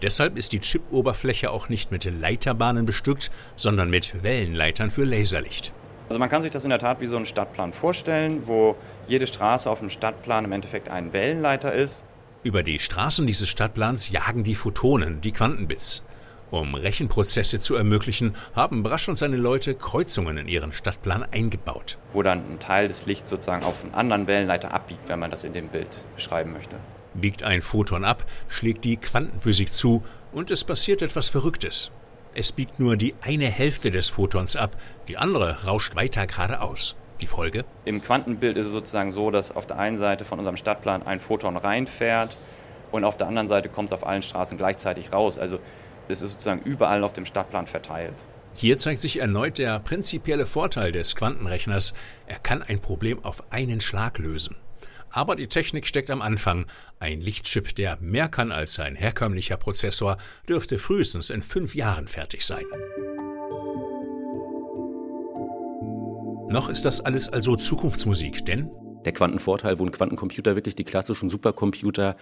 Deshalb 0.00 0.38
ist 0.38 0.52
die 0.52 0.60
Chip-Oberfläche 0.60 1.50
auch 1.50 1.68
nicht 1.68 1.90
mit 1.90 2.04
Leiterbahnen 2.04 2.86
bestückt, 2.86 3.32
sondern 3.56 3.90
mit 3.90 4.22
Wellenleitern 4.22 4.90
für 4.90 5.04
Laserlicht. 5.04 5.72
Also 6.08 6.20
man 6.20 6.28
kann 6.28 6.40
sich 6.40 6.52
das 6.52 6.62
in 6.62 6.70
der 6.70 6.78
Tat 6.78 7.00
wie 7.00 7.08
so 7.08 7.16
einen 7.16 7.26
Stadtplan 7.26 7.72
vorstellen, 7.72 8.46
wo 8.46 8.76
jede 9.08 9.26
Straße 9.26 9.68
auf 9.68 9.80
dem 9.80 9.90
Stadtplan 9.90 10.44
im 10.44 10.52
Endeffekt 10.52 10.88
ein 10.88 11.12
Wellenleiter 11.12 11.74
ist. 11.74 12.06
Über 12.44 12.62
die 12.62 12.78
Straßen 12.78 13.26
dieses 13.26 13.48
Stadtplans 13.48 14.10
jagen 14.10 14.44
die 14.44 14.54
Photonen, 14.54 15.20
die 15.20 15.32
Quantenbits. 15.32 16.04
Um 16.50 16.74
Rechenprozesse 16.74 17.60
zu 17.60 17.74
ermöglichen, 17.74 18.34
haben 18.54 18.82
Brasch 18.82 19.08
und 19.08 19.16
seine 19.16 19.36
Leute 19.36 19.74
Kreuzungen 19.74 20.38
in 20.38 20.48
ihren 20.48 20.72
Stadtplan 20.72 21.26
eingebaut. 21.30 21.98
Wo 22.14 22.22
dann 22.22 22.38
ein 22.38 22.58
Teil 22.58 22.88
des 22.88 23.04
Lichts 23.04 23.28
sozusagen 23.28 23.64
auf 23.64 23.84
einen 23.84 23.92
anderen 23.92 24.26
Wellenleiter 24.26 24.72
abbiegt, 24.72 25.08
wenn 25.08 25.18
man 25.18 25.30
das 25.30 25.44
in 25.44 25.52
dem 25.52 25.68
Bild 25.68 26.04
beschreiben 26.14 26.54
möchte. 26.54 26.76
Biegt 27.12 27.42
ein 27.42 27.60
Photon 27.60 28.04
ab, 28.04 28.24
schlägt 28.48 28.84
die 28.84 28.96
Quantenphysik 28.96 29.72
zu 29.72 30.02
und 30.32 30.50
es 30.50 30.64
passiert 30.64 31.02
etwas 31.02 31.28
Verrücktes. 31.28 31.90
Es 32.34 32.52
biegt 32.52 32.80
nur 32.80 32.96
die 32.96 33.14
eine 33.20 33.46
Hälfte 33.46 33.90
des 33.90 34.08
Photons 34.08 34.56
ab, 34.56 34.76
die 35.06 35.18
andere 35.18 35.66
rauscht 35.66 35.96
weiter 35.96 36.26
geradeaus. 36.26 36.96
Die 37.20 37.26
Folge? 37.26 37.64
Im 37.84 38.02
Quantenbild 38.02 38.56
ist 38.56 38.66
es 38.66 38.72
sozusagen 38.72 39.10
so, 39.10 39.30
dass 39.30 39.54
auf 39.54 39.66
der 39.66 39.78
einen 39.78 39.96
Seite 39.96 40.24
von 40.24 40.38
unserem 40.38 40.56
Stadtplan 40.56 41.02
ein 41.02 41.20
Photon 41.20 41.56
reinfährt 41.56 42.36
und 42.90 43.04
auf 43.04 43.16
der 43.16 43.26
anderen 43.26 43.48
Seite 43.48 43.68
kommt 43.68 43.90
es 43.90 43.92
auf 43.92 44.06
allen 44.06 44.22
Straßen 44.22 44.56
gleichzeitig 44.56 45.12
raus. 45.12 45.38
Also 45.38 45.58
es 46.08 46.22
ist 46.22 46.32
sozusagen 46.32 46.62
überall 46.62 47.04
auf 47.04 47.12
dem 47.12 47.26
Stadtplan 47.26 47.66
verteilt. 47.66 48.14
Hier 48.54 48.76
zeigt 48.76 49.00
sich 49.00 49.20
erneut 49.20 49.58
der 49.58 49.78
prinzipielle 49.78 50.46
Vorteil 50.46 50.90
des 50.90 51.14
Quantenrechners. 51.14 51.94
Er 52.26 52.38
kann 52.38 52.62
ein 52.62 52.80
Problem 52.80 53.24
auf 53.24 53.52
einen 53.52 53.80
Schlag 53.80 54.18
lösen. 54.18 54.56
Aber 55.10 55.36
die 55.36 55.46
Technik 55.46 55.86
steckt 55.86 56.10
am 56.10 56.22
Anfang. 56.22 56.66
Ein 56.98 57.20
Lichtchip, 57.20 57.74
der 57.76 57.98
mehr 58.00 58.28
kann 58.28 58.52
als 58.52 58.78
ein 58.78 58.96
herkömmlicher 58.96 59.56
Prozessor, 59.56 60.18
dürfte 60.48 60.78
frühestens 60.78 61.30
in 61.30 61.42
fünf 61.42 61.74
Jahren 61.74 62.08
fertig 62.08 62.44
sein. 62.44 62.64
Noch 66.50 66.68
ist 66.68 66.84
das 66.84 67.00
alles 67.00 67.28
also 67.28 67.56
Zukunftsmusik, 67.56 68.44
denn 68.46 68.70
der 69.04 69.12
Quantenvorteil, 69.12 69.78
wo 69.78 69.84
ein 69.84 69.92
Quantencomputer 69.92 70.54
wirklich 70.54 70.74
die 70.74 70.84
klassischen 70.84 71.30
Supercomputer 71.30 72.16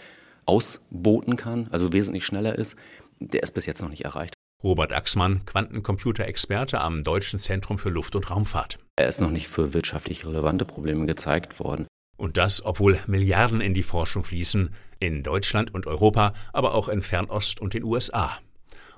ausboten 0.47 1.37
kann, 1.37 1.69
also 1.71 1.93
wesentlich 1.93 2.25
schneller 2.25 2.57
ist, 2.57 2.77
der 3.19 3.43
ist 3.43 3.53
bis 3.53 3.67
jetzt 3.67 3.83
noch 3.83 3.89
nicht 3.89 4.05
erreicht. 4.05 4.35
Robert 4.63 4.93
Axmann, 4.93 5.45
Quantencomputer-Experte 5.45 6.81
am 6.81 7.03
Deutschen 7.03 7.39
Zentrum 7.39 7.79
für 7.79 7.91
Luft- 7.91 8.17
und 8.17 8.31
Raumfahrt. 8.31 8.79
Er 8.97 9.09
ist 9.09 9.21
noch 9.21 9.31
nicht 9.31 9.49
für 9.49 9.75
wirtschaftlich 9.75 10.27
relevante 10.27 10.65
Probleme 10.65 11.07
gezeigt 11.07 11.61
worden. 11.61 11.87
Und 12.17 12.39
das, 12.39 12.65
obwohl 12.65 12.99
Milliarden 13.07 13.61
in 13.61 13.75
die 13.75 13.83
Forschung 13.83 14.25
fließen, 14.25 14.71
in 14.99 15.23
Deutschland 15.23 15.75
und 15.75 15.87
Europa, 15.87 16.33
aber 16.53 16.75
auch 16.75 16.89
in 16.89 17.03
Fernost 17.03 17.61
und 17.61 17.75
den 17.75 17.85
USA. 17.85 18.39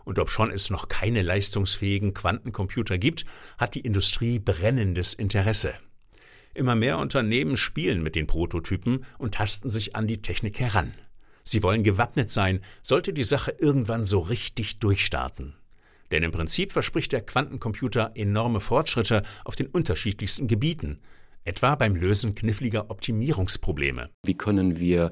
Und 0.05 0.19
obschon 0.19 0.51
es 0.51 0.71
noch 0.71 0.89
keine 0.89 1.23
leistungsfähigen 1.23 2.15
Quantencomputer 2.15 2.97
gibt, 2.97 3.27
hat 3.59 3.75
die 3.75 3.81
Industrie 3.81 4.39
brennendes 4.39 5.13
Interesse. 5.13 5.75
Immer 6.55 6.77
mehr 6.77 6.99
Unternehmen 6.99 7.57
spielen 7.57 8.03
mit 8.03 8.15
den 8.15 8.27
Prototypen 8.27 9.05
und 9.19 9.35
tasten 9.35 9.69
sich 9.69 9.97
an 9.97 10.07
die 10.07 10.23
Technik 10.23 10.61
heran. 10.61 10.95
Sie 11.49 11.63
wollen 11.63 11.83
gewappnet 11.83 12.29
sein, 12.29 12.59
sollte 12.83 13.15
die 13.15 13.25
Sache 13.25 13.55
irgendwann 13.59 14.05
so 14.05 14.19
richtig 14.19 14.81
durchstarten. 14.81 15.55
Denn 16.11 16.23
im 16.23 16.31
Prinzip 16.31 16.73
verspricht 16.73 17.13
der 17.13 17.23
Quantencomputer 17.23 18.13
enorme 18.17 18.61
Fortschritte 18.61 19.23
auf 19.47 19.57
den 19.57 19.69
unterschiedlichsten 19.69 20.47
Gebieten, 20.47 20.99
etwa 21.45 21.75
beim 21.75 21.97
Lösen 21.97 22.35
kniffliger 22.35 22.91
Optimierungsprobleme. 22.91 24.11
Wie 24.27 24.37
können 24.37 24.79
wir 24.79 25.11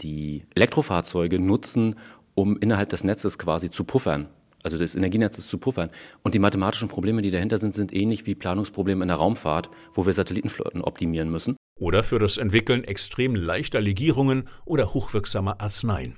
die 0.00 0.46
Elektrofahrzeuge 0.54 1.38
nutzen, 1.38 1.96
um 2.34 2.56
innerhalb 2.56 2.88
des 2.88 3.04
Netzes 3.04 3.36
quasi 3.36 3.70
zu 3.70 3.84
puffern? 3.84 4.30
Also 4.66 4.76
des 4.76 4.94
Energienetzes 4.94 5.46
zu 5.48 5.58
puffern. 5.58 5.90
Und 6.22 6.34
die 6.34 6.38
mathematischen 6.38 6.88
Probleme, 6.88 7.22
die 7.22 7.30
dahinter 7.30 7.56
sind, 7.56 7.74
sind 7.74 7.94
ähnlich 7.94 8.26
wie 8.26 8.34
Planungsprobleme 8.34 9.02
in 9.04 9.08
der 9.08 9.16
Raumfahrt, 9.16 9.70
wo 9.94 10.04
wir 10.04 10.12
Satellitenflotten 10.12 10.82
optimieren 10.82 11.30
müssen 11.30 11.56
oder 11.78 12.02
für 12.02 12.18
das 12.18 12.36
Entwickeln 12.36 12.84
extrem 12.84 13.34
leichter 13.34 13.80
Legierungen 13.80 14.48
oder 14.64 14.92
hochwirksamer 14.92 15.60
Arzneien. 15.60 16.16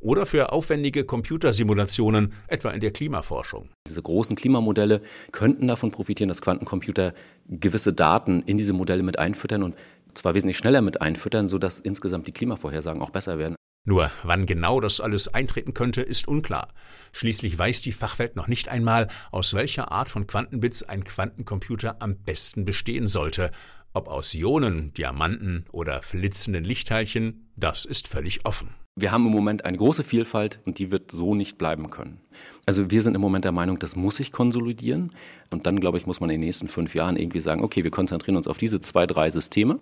Oder 0.00 0.26
für 0.26 0.52
aufwendige 0.52 1.04
Computersimulationen, 1.04 2.32
etwa 2.46 2.70
in 2.70 2.80
der 2.80 2.92
Klimaforschung. 2.92 3.70
Diese 3.88 4.02
großen 4.02 4.36
Klimamodelle 4.36 5.00
könnten 5.32 5.66
davon 5.66 5.90
profitieren, 5.90 6.28
dass 6.28 6.42
Quantencomputer 6.42 7.14
gewisse 7.48 7.92
Daten 7.92 8.42
in 8.42 8.58
diese 8.58 8.72
Modelle 8.72 9.02
mit 9.02 9.18
einfüttern 9.18 9.62
und 9.62 9.74
zwar 10.14 10.34
wesentlich 10.34 10.56
schneller 10.56 10.82
mit 10.82 11.00
einfüttern, 11.00 11.48
sodass 11.48 11.80
insgesamt 11.80 12.26
die 12.26 12.32
Klimavorhersagen 12.32 13.02
auch 13.02 13.10
besser 13.10 13.38
werden. 13.38 13.57
Nur 13.88 14.10
wann 14.22 14.44
genau 14.44 14.80
das 14.80 15.00
alles 15.00 15.28
eintreten 15.28 15.72
könnte, 15.72 16.02
ist 16.02 16.28
unklar. 16.28 16.68
Schließlich 17.12 17.58
weiß 17.58 17.80
die 17.80 17.92
Fachwelt 17.92 18.36
noch 18.36 18.46
nicht 18.46 18.68
einmal, 18.68 19.08
aus 19.30 19.54
welcher 19.54 19.90
Art 19.90 20.10
von 20.10 20.26
Quantenbits 20.26 20.82
ein 20.82 21.04
Quantencomputer 21.04 21.96
am 22.02 22.16
besten 22.16 22.66
bestehen 22.66 23.08
sollte 23.08 23.50
ob 23.94 24.06
aus 24.06 24.34
Ionen, 24.34 24.92
Diamanten 24.92 25.64
oder 25.72 26.02
flitzenden 26.02 26.62
Lichtteilchen, 26.62 27.50
das 27.56 27.84
ist 27.84 28.06
völlig 28.06 28.44
offen. 28.44 28.68
Wir 28.94 29.10
haben 29.10 29.26
im 29.26 29.32
Moment 29.32 29.64
eine 29.64 29.78
große 29.78 30.04
Vielfalt 30.04 30.60
und 30.66 30.78
die 30.78 30.90
wird 30.90 31.10
so 31.10 31.34
nicht 31.34 31.56
bleiben 31.56 31.90
können. 31.90 32.20
Also 32.66 32.90
wir 32.90 33.02
sind 33.02 33.14
im 33.14 33.20
Moment 33.20 33.44
der 33.44 33.52
Meinung, 33.52 33.78
das 33.78 33.96
muss 33.96 34.16
sich 34.16 34.30
konsolidieren. 34.30 35.12
Und 35.50 35.66
dann, 35.66 35.80
glaube 35.80 35.98
ich, 35.98 36.06
muss 36.06 36.20
man 36.20 36.30
in 36.30 36.40
den 36.40 36.46
nächsten 36.46 36.68
fünf 36.68 36.94
Jahren 36.94 37.16
irgendwie 37.16 37.40
sagen, 37.40 37.64
okay, 37.64 37.82
wir 37.82 37.90
konzentrieren 37.90 38.36
uns 38.36 38.46
auf 38.46 38.58
diese 38.58 38.78
zwei, 38.80 39.06
drei 39.06 39.30
Systeme 39.30 39.80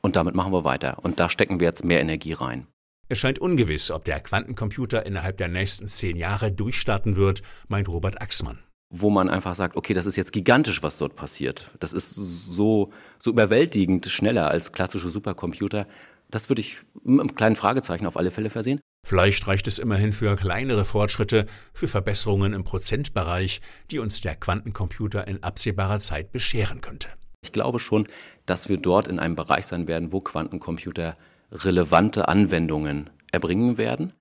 und 0.00 0.16
damit 0.16 0.34
machen 0.34 0.52
wir 0.52 0.64
weiter. 0.64 0.98
Und 1.02 1.18
da 1.18 1.28
stecken 1.28 1.60
wir 1.60 1.66
jetzt 1.66 1.84
mehr 1.84 2.00
Energie 2.00 2.34
rein. 2.34 2.68
Es 3.12 3.18
scheint 3.18 3.38
ungewiss, 3.38 3.90
ob 3.90 4.06
der 4.06 4.20
Quantencomputer 4.20 5.04
innerhalb 5.04 5.36
der 5.36 5.48
nächsten 5.48 5.86
zehn 5.86 6.16
Jahre 6.16 6.50
durchstarten 6.50 7.14
wird, 7.14 7.42
meint 7.68 7.86
Robert 7.88 8.22
Axmann 8.22 8.58
wo 8.94 9.08
man 9.08 9.30
einfach 9.30 9.54
sagt, 9.54 9.76
okay, 9.76 9.94
das 9.94 10.04
ist 10.04 10.16
jetzt 10.16 10.34
gigantisch, 10.34 10.82
was 10.82 10.98
dort 10.98 11.16
passiert. 11.16 11.70
Das 11.80 11.94
ist 11.94 12.10
so, 12.10 12.92
so 13.18 13.30
überwältigend 13.30 14.04
schneller 14.04 14.50
als 14.50 14.72
klassische 14.72 15.08
Supercomputer. 15.08 15.86
Das 16.28 16.50
würde 16.50 16.60
ich 16.60 16.76
mit 17.02 17.20
einem 17.20 17.34
kleinen 17.34 17.56
Fragezeichen 17.56 18.04
auf 18.04 18.18
alle 18.18 18.30
Fälle 18.30 18.50
versehen. 18.50 18.80
Vielleicht 19.06 19.46
reicht 19.46 19.66
es 19.66 19.78
immerhin 19.78 20.12
für 20.12 20.36
kleinere 20.36 20.84
Fortschritte, 20.84 21.46
für 21.72 21.88
Verbesserungen 21.88 22.52
im 22.52 22.64
Prozentbereich, 22.64 23.62
die 23.90 23.98
uns 23.98 24.20
der 24.20 24.36
Quantencomputer 24.36 25.26
in 25.26 25.42
absehbarer 25.42 25.98
Zeit 25.98 26.30
bescheren 26.30 26.82
könnte. 26.82 27.08
Ich 27.42 27.52
glaube 27.52 27.78
schon, 27.78 28.06
dass 28.44 28.68
wir 28.68 28.76
dort 28.76 29.08
in 29.08 29.18
einem 29.18 29.36
Bereich 29.36 29.64
sein 29.64 29.88
werden, 29.88 30.12
wo 30.12 30.20
Quantencomputer 30.20 31.16
relevante 31.52 32.28
Anwendungen 32.28 33.10
erbringen 33.30 33.76
werden. 33.78 34.12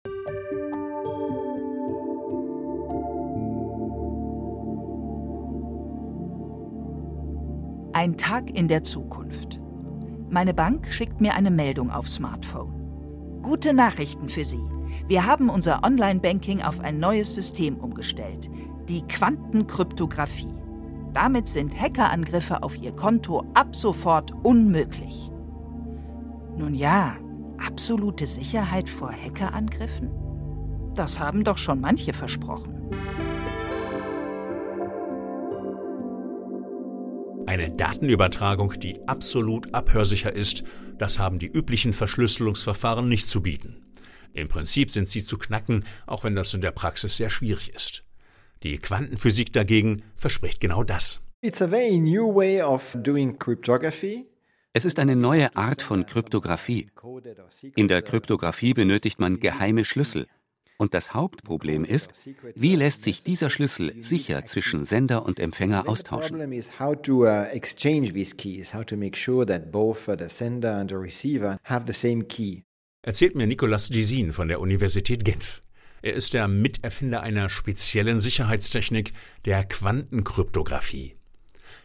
Ein 7.94 8.18
Tag 8.18 8.50
in 8.50 8.68
der 8.68 8.84
Zukunft. 8.84 9.60
Meine 10.30 10.54
Bank 10.54 10.88
schickt 10.92 11.22
mir 11.22 11.36
eine 11.36 11.52
Meldung 11.52 11.92
auf 11.92 12.08
Smartphone. 12.08 13.40
Gute 13.42 13.74
Nachrichten 13.74 14.28
für 14.28 14.46
Sie. 14.46 14.64
Wir 15.08 15.26
haben 15.26 15.50
unser 15.50 15.84
Online-Banking 15.84 16.62
auf 16.62 16.80
ein 16.80 17.00
neues 17.00 17.36
System 17.36 17.78
umgestellt, 17.78 18.50
die 18.88 19.02
Quantenkryptographie. 19.04 20.54
Damit 21.14 21.48
sind 21.48 21.80
Hackerangriffe 21.80 22.64
auf 22.64 22.82
Ihr 22.82 22.94
Konto 22.94 23.44
ab 23.54 23.76
sofort 23.76 24.32
unmöglich. 24.44 25.32
Nun 26.58 26.74
ja, 26.74 27.18
absolute 27.58 28.28
Sicherheit 28.28 28.90
vor 28.90 29.12
Hackerangriffen? 29.12 30.10
Das 30.96 31.20
haben 31.20 31.44
doch 31.44 31.58
schon 31.58 31.80
manche 31.80 32.14
versprochen. 32.14 32.78
Eine 37.48 37.72
Datenübertragung, 37.72 38.80
die 38.80 39.08
absolut 39.08 39.74
abhörsicher 39.74 40.34
ist, 40.34 40.64
das 40.98 41.20
haben 41.20 41.40
die 41.40 41.48
üblichen 41.48 41.92
Verschlüsselungsverfahren 41.92 43.10
nicht 43.10 43.28
zu 43.28 43.42
bieten. 43.42 43.82
Im 44.34 44.48
Prinzip 44.48 44.92
sind 44.92 45.10
sie 45.10 45.22
zu 45.22 45.38
knacken, 45.38 45.84
auch 46.06 46.24
wenn 46.24 46.36
das 46.36 46.54
in 46.54 46.62
der 46.62 46.72
Praxis 46.72 47.18
sehr 47.18 47.30
schwierig 47.30 47.74
ist. 47.74 48.04
Die 48.64 48.78
Quantenphysik 48.78 49.52
dagegen 49.52 50.04
verspricht 50.16 50.62
genau 50.62 50.84
das. 50.84 51.20
It's 51.42 51.62
a 51.62 51.68
very 51.68 51.98
new 51.98 52.34
way 52.34 52.62
of 52.62 52.96
doing 53.02 53.38
cryptography. 53.38 54.31
Es 54.74 54.86
ist 54.86 55.00
eine 55.00 55.18
neue 55.18 55.54
Art 55.58 55.82
von 55.82 56.06
Kryptographie. 56.06 56.90
In 57.76 57.90
der 57.90 58.02
Kryptographie 58.02 58.74
benötigt 58.74 59.20
man 59.20 59.42
geheime 59.42 59.84
Schlüssel, 59.84 60.28
und 60.78 60.94
das 60.94 61.14
Hauptproblem 61.14 61.84
ist, 61.84 62.14
wie 62.56 62.76
lässt 62.76 63.04
sich 63.04 63.24
dieser 63.24 63.50
Schlüssel 63.50 64.02
sicher 64.02 64.46
zwischen 64.46 64.86
Sender 64.86 65.26
und 65.26 65.42
Empfänger 65.42 65.90
austauschen. 65.90 66.40
Erzählt 73.04 73.36
mir 73.36 73.48
Nicolas 73.48 73.90
Gisin 73.90 74.32
von 74.32 74.48
der 74.48 74.62
Universität 74.62 75.26
Genf. 75.26 75.62
Er 76.02 76.14
ist 76.14 76.34
der 76.34 76.48
Miterfinder 76.48 77.22
einer 77.22 77.50
speziellen 77.50 78.22
Sicherheitstechnik, 78.22 79.12
der 79.46 79.66
Quantenkryptographie. 79.66 81.16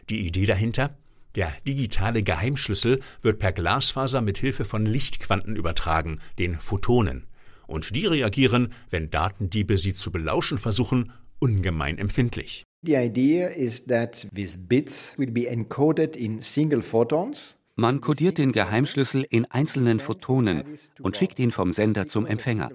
Die 0.09 0.25
Idee 0.25 0.45
dahinter? 0.45 0.97
Der 1.35 1.53
digitale 1.67 2.23
Geheimschlüssel 2.23 2.99
wird 3.21 3.39
per 3.39 3.51
Glasfaser 3.51 4.21
mit 4.21 4.37
Hilfe 4.37 4.65
von 4.65 4.85
Lichtquanten 4.85 5.55
übertragen, 5.55 6.19
den 6.39 6.55
Photonen 6.55 7.27
und 7.67 7.95
die 7.95 8.05
reagieren, 8.05 8.73
wenn 8.89 9.09
Datendiebe 9.09 9.77
sie 9.77 9.93
zu 9.93 10.11
belauschen 10.11 10.57
versuchen, 10.57 11.11
ungemein 11.39 11.97
empfindlich. 11.97 12.63
The 12.83 12.95
idea 12.95 13.47
is 13.47 13.85
that 13.85 14.27
these 14.33 14.57
bits 14.57 15.13
will 15.17 15.31
be 15.31 15.47
encoded 15.47 16.15
in 16.15 16.41
single 16.41 16.81
photons. 16.81 17.56
Man 17.79 18.01
kodiert 18.01 18.39
den 18.39 18.53
Geheimschlüssel 18.53 19.23
in 19.29 19.45
einzelnen 19.45 19.99
Photonen 19.99 20.63
und 20.99 21.15
schickt 21.15 21.37
ihn 21.37 21.51
vom 21.51 21.71
Sender 21.71 22.07
zum 22.07 22.25
Empfänger. 22.25 22.71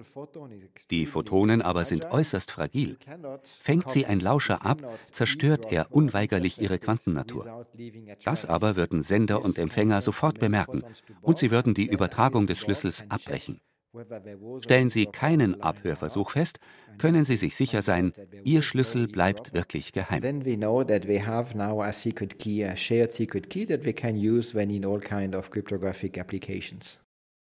Die 0.91 1.05
Photonen 1.05 1.61
aber 1.61 1.83
sind 1.83 2.11
äußerst 2.11 2.49
fragil. 2.49 2.97
Fängt 3.59 3.89
sie 3.89 4.05
ein 4.05 4.21
Lauscher 4.21 4.65
ab, 4.65 4.81
zerstört 5.11 5.69
er 5.73 5.87
unweigerlich 5.91 6.61
ihre 6.61 6.79
Quantennatur. 6.79 7.65
Das 8.23 8.45
aber 8.45 8.77
würden 8.77 9.03
Sender 9.03 9.43
und 9.43 9.59
Empfänger 9.59 10.01
sofort 10.01 10.39
bemerken 10.39 10.83
und 11.21 11.37
sie 11.37 11.51
würden 11.51 11.73
die 11.73 11.89
Übertragung 11.89 12.47
des 12.47 12.59
Schlüssels 12.59 13.03
abbrechen. 13.09 13.59
Stellen 14.59 14.89
Sie 14.89 15.05
keinen 15.05 15.61
Abhörversuch 15.61 16.31
fest, 16.31 16.59
können 16.97 17.25
Sie 17.25 17.37
sich 17.37 17.55
sicher 17.55 17.83
sein, 17.83 18.11
Ihr 18.43 18.63
Schlüssel 18.63 19.07
bleibt 19.07 19.53
wirklich 19.53 19.91
geheim. 19.91 20.21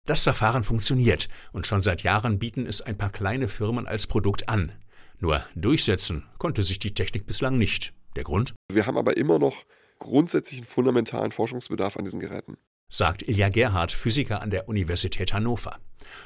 Das 0.06 0.24
Verfahren 0.24 0.64
funktioniert 0.64 1.30
und 1.54 1.68
schon 1.68 1.82
seit 1.82 2.04
Jahren 2.04 2.40
bieten 2.40 2.66
es 2.66 2.82
ein 2.82 2.98
paar 2.98 3.12
kleine 3.12 3.48
Firmen 3.48 3.88
als 3.88 4.08
Produkt 4.08 4.50
an. 4.50 4.74
Nur 5.20 5.42
durchsetzen 5.56 6.26
konnte 6.38 6.64
sich 6.64 6.80
die 6.80 6.94
Technik 6.94 7.26
bislang 7.26 7.58
nicht. 7.58 7.94
Der 8.18 8.24
Grund? 8.24 8.56
Wir 8.70 8.88
haben 8.88 8.98
aber 8.98 9.16
immer 9.16 9.40
noch 9.40 9.64
grundsätzlichen 10.00 10.66
fundamentalen 10.66 11.32
Forschungsbedarf 11.32 11.96
an 11.96 12.04
diesen 12.04 12.20
Geräten 12.20 12.58
sagt 12.92 13.28
Ilja 13.28 13.50
Gerhard, 13.50 13.92
Physiker 13.92 14.42
an 14.42 14.50
der 14.50 14.68
Universität 14.68 15.34
Hannover. 15.34 15.80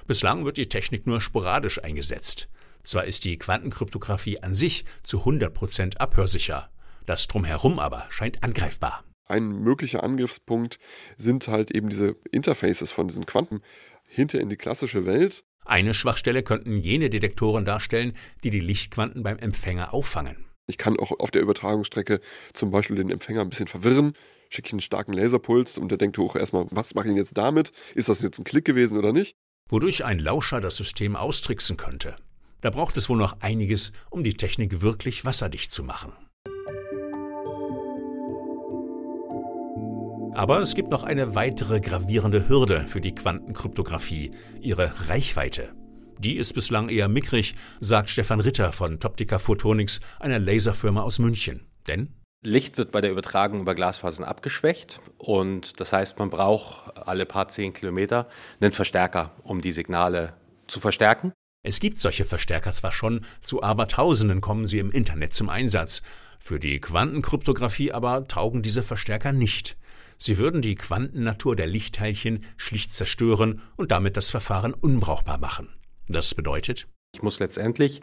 Bislang 0.08 0.46
wird 0.46 0.58
die 0.58 0.70
Technik 0.70 1.08
nur 1.08 1.22
sporadisch 1.22 1.84
eingesetzt. 1.84 2.50
Zwar 2.84 3.06
ist 3.06 3.26
die 3.26 3.38
Quantenkryptographie 3.38 4.44
an 4.44 4.54
sich 4.54 4.86
zu 5.04 5.20
100 5.20 5.54
Prozent 5.54 6.02
abhörsicher, 6.02 6.70
das 7.06 7.28
Drumherum 7.28 7.80
aber 7.80 8.06
scheint 8.10 8.44
angreifbar. 8.44 9.04
Ein 9.28 9.48
möglicher 9.48 10.04
Angriffspunkt 10.04 10.78
sind 11.18 11.48
halt 11.48 11.72
eben 11.72 11.90
diese 11.90 12.16
Interfaces 12.32 12.92
von 12.92 13.08
diesen 13.08 13.26
Quanten 13.26 13.62
hinter 14.08 14.40
in 14.40 14.50
die 14.50 14.58
klassische 14.58 15.06
Welt. 15.06 15.44
Eine 15.66 15.96
Schwachstelle 15.96 16.44
könnten 16.44 16.78
jene 16.78 17.10
Detektoren 17.10 17.66
darstellen, 17.66 18.14
die 18.44 18.52
die 18.52 18.60
Lichtquanten 18.60 19.24
beim 19.24 19.40
Empfänger 19.40 19.96
auffangen. 19.96 20.46
Ich 20.68 20.78
kann 20.78 20.98
auch 21.00 21.12
auf 21.20 21.32
der 21.32 21.42
Übertragungsstrecke 21.42 22.22
zum 22.54 22.70
Beispiel 22.70 22.96
den 22.96 23.10
Empfänger 23.10 23.42
ein 23.42 23.50
bisschen 23.50 23.68
verwirren, 23.68 24.14
schicke 24.50 24.68
ich 24.68 24.74
einen 24.74 24.82
starken 24.82 25.14
Laserpuls 25.14 25.78
und 25.78 25.90
der 25.90 25.98
denkt 25.98 26.18
hoch 26.18 26.36
erstmal, 26.36 26.66
was 26.70 26.94
mache 26.94 27.10
ich 27.10 27.16
jetzt 27.16 27.38
damit? 27.38 27.72
Ist 27.96 28.10
das 28.10 28.22
jetzt 28.22 28.40
ein 28.40 28.44
Klick 28.44 28.66
gewesen 28.66 28.98
oder 28.98 29.12
nicht? 29.12 29.36
Wodurch 29.70 30.06
ein 30.06 30.20
Lauscher 30.20 30.62
das 30.62 30.76
System 30.76 31.16
austricksen 31.16 31.76
könnte. 31.76 32.16
Da 32.62 32.70
braucht 32.70 32.98
es 32.98 33.10
wohl 33.10 33.18
noch 33.18 33.42
einiges, 33.42 33.92
um 34.12 34.24
die 34.24 34.36
Technik 34.36 34.82
wirklich 34.82 35.26
wasserdicht 35.26 35.72
zu 35.72 35.84
machen. 35.84 36.14
Aber 40.36 40.60
es 40.60 40.76
gibt 40.76 40.90
noch 40.90 41.04
eine 41.04 41.34
weitere 41.34 41.80
gravierende 41.80 42.48
Hürde 42.48 42.86
für 42.88 43.02
die 43.02 43.16
Quantenkryptographie, 43.16 44.32
ihre 44.62 44.92
Reichweite. 45.08 45.74
Die 46.20 46.36
ist 46.36 46.54
bislang 46.54 46.90
eher 46.90 47.08
mickrig, 47.08 47.56
sagt 47.80 48.10
Stefan 48.10 48.42
Ritter 48.42 48.72
von 48.72 49.00
Toptica 49.00 49.40
Photonics, 49.40 50.00
einer 50.20 50.40
Laserfirma 50.40 51.02
aus 51.02 51.20
München. 51.20 51.66
Denn 51.88 52.14
Licht 52.46 52.78
wird 52.78 52.92
bei 52.92 53.02
der 53.02 53.12
Übertragung 53.12 53.62
über 53.62 53.76
Glasfasern 53.76 54.26
abgeschwächt 54.26 55.00
und 55.18 55.80
das 55.80 55.94
heißt, 55.94 56.20
man 56.20 56.30
braucht 56.30 56.98
alle 57.08 57.26
paar 57.26 57.48
zehn 57.48 57.74
Kilometer 57.74 58.28
einen 58.60 58.72
Verstärker, 58.72 59.32
um 59.44 59.62
die 59.62 59.72
Signale 59.72 60.34
zu 60.68 60.80
verstärken. 60.80 61.34
Es 61.64 61.80
gibt 61.80 61.98
solche 61.98 62.26
Verstärker 62.26 62.72
zwar 62.72 62.92
schon, 62.92 63.26
zu 63.42 63.64
Abertausenden 63.64 64.40
kommen 64.40 64.68
sie 64.68 64.80
im 64.80 64.92
Internet 64.92 65.34
zum 65.34 65.50
Einsatz. 65.50 66.04
Für 66.38 66.60
die 66.60 66.80
Quantenkryptographie 66.80 67.92
aber 67.92 68.28
taugen 68.28 68.62
diese 68.62 68.84
Verstärker 68.84 69.32
nicht. 69.32 69.78
Sie 70.20 70.38
würden 70.38 70.62
die 70.62 70.76
Quantennatur 70.76 71.56
der 71.56 71.68
Lichtteilchen 71.68 72.46
schlicht 72.58 72.94
zerstören 72.94 73.62
und 73.76 73.92
damit 73.92 74.16
das 74.16 74.30
Verfahren 74.30 74.74
unbrauchbar 74.74 75.40
machen. 75.40 75.70
Das 76.08 76.36
bedeutet, 76.36 76.88
ich 77.16 77.24
muss 77.24 77.40
letztendlich 77.40 78.02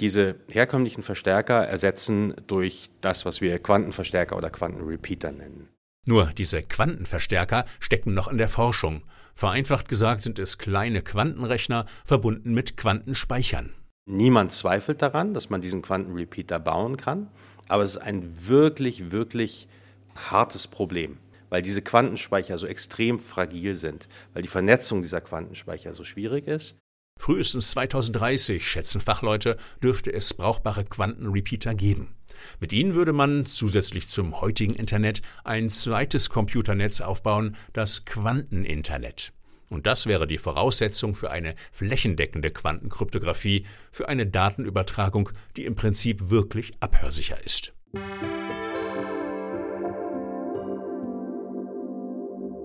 diese 0.00 0.36
herkömmlichen 0.50 1.02
Verstärker 1.02 1.66
ersetzen 1.66 2.34
durch 2.46 2.90
das, 3.00 3.24
was 3.24 3.40
wir 3.40 3.58
Quantenverstärker 3.58 4.36
oder 4.36 4.50
Quantenrepeater 4.50 5.32
nennen. 5.32 5.68
Nur 6.06 6.26
diese 6.26 6.62
Quantenverstärker 6.62 7.64
stecken 7.80 8.14
noch 8.14 8.28
in 8.28 8.38
der 8.38 8.48
Forschung. 8.48 9.02
Vereinfacht 9.34 9.88
gesagt 9.88 10.22
sind 10.22 10.38
es 10.38 10.58
kleine 10.58 11.02
Quantenrechner 11.02 11.86
verbunden 12.04 12.54
mit 12.54 12.76
Quantenspeichern. 12.76 13.74
Niemand 14.08 14.52
zweifelt 14.52 15.02
daran, 15.02 15.34
dass 15.34 15.50
man 15.50 15.60
diesen 15.60 15.82
Quantenrepeater 15.82 16.60
bauen 16.60 16.96
kann, 16.96 17.28
aber 17.68 17.82
es 17.82 17.96
ist 17.96 18.02
ein 18.02 18.46
wirklich, 18.46 19.10
wirklich 19.10 19.66
hartes 20.14 20.68
Problem, 20.68 21.18
weil 21.50 21.62
diese 21.62 21.82
Quantenspeicher 21.82 22.56
so 22.56 22.68
extrem 22.68 23.18
fragil 23.18 23.74
sind, 23.74 24.08
weil 24.32 24.42
die 24.42 24.48
Vernetzung 24.48 25.02
dieser 25.02 25.20
Quantenspeicher 25.20 25.92
so 25.92 26.04
schwierig 26.04 26.46
ist 26.46 26.78
Frühestens 27.18 27.70
2030, 27.72 28.66
schätzen 28.66 29.00
Fachleute, 29.00 29.56
dürfte 29.82 30.12
es 30.12 30.34
brauchbare 30.34 30.84
Quantenrepeater 30.84 31.74
geben. 31.74 32.14
Mit 32.60 32.72
ihnen 32.72 32.94
würde 32.94 33.12
man 33.12 33.46
zusätzlich 33.46 34.08
zum 34.08 34.40
heutigen 34.40 34.74
Internet 34.74 35.22
ein 35.42 35.70
zweites 35.70 36.28
Computernetz 36.28 37.00
aufbauen, 37.00 37.56
das 37.72 38.04
Quanteninternet. 38.04 39.32
Und 39.68 39.86
das 39.86 40.06
wäre 40.06 40.28
die 40.28 40.38
Voraussetzung 40.38 41.14
für 41.14 41.30
eine 41.30 41.54
flächendeckende 41.72 42.50
Quantenkryptographie, 42.52 43.66
für 43.90 44.08
eine 44.08 44.26
Datenübertragung, 44.26 45.30
die 45.56 45.64
im 45.64 45.74
Prinzip 45.74 46.30
wirklich 46.30 46.74
abhörsicher 46.78 47.44
ist. 47.44 47.72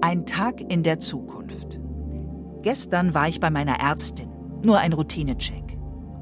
Ein 0.02 0.26
Tag 0.26 0.62
in 0.62 0.84
der 0.84 1.00
Zukunft. 1.00 1.80
Gestern 2.62 3.16
war 3.16 3.28
ich 3.28 3.40
bei 3.40 3.50
meiner 3.50 3.80
Ärztin 3.80 4.31
Nur 4.64 4.78
ein 4.78 4.94
Routinecheck. 4.94 5.76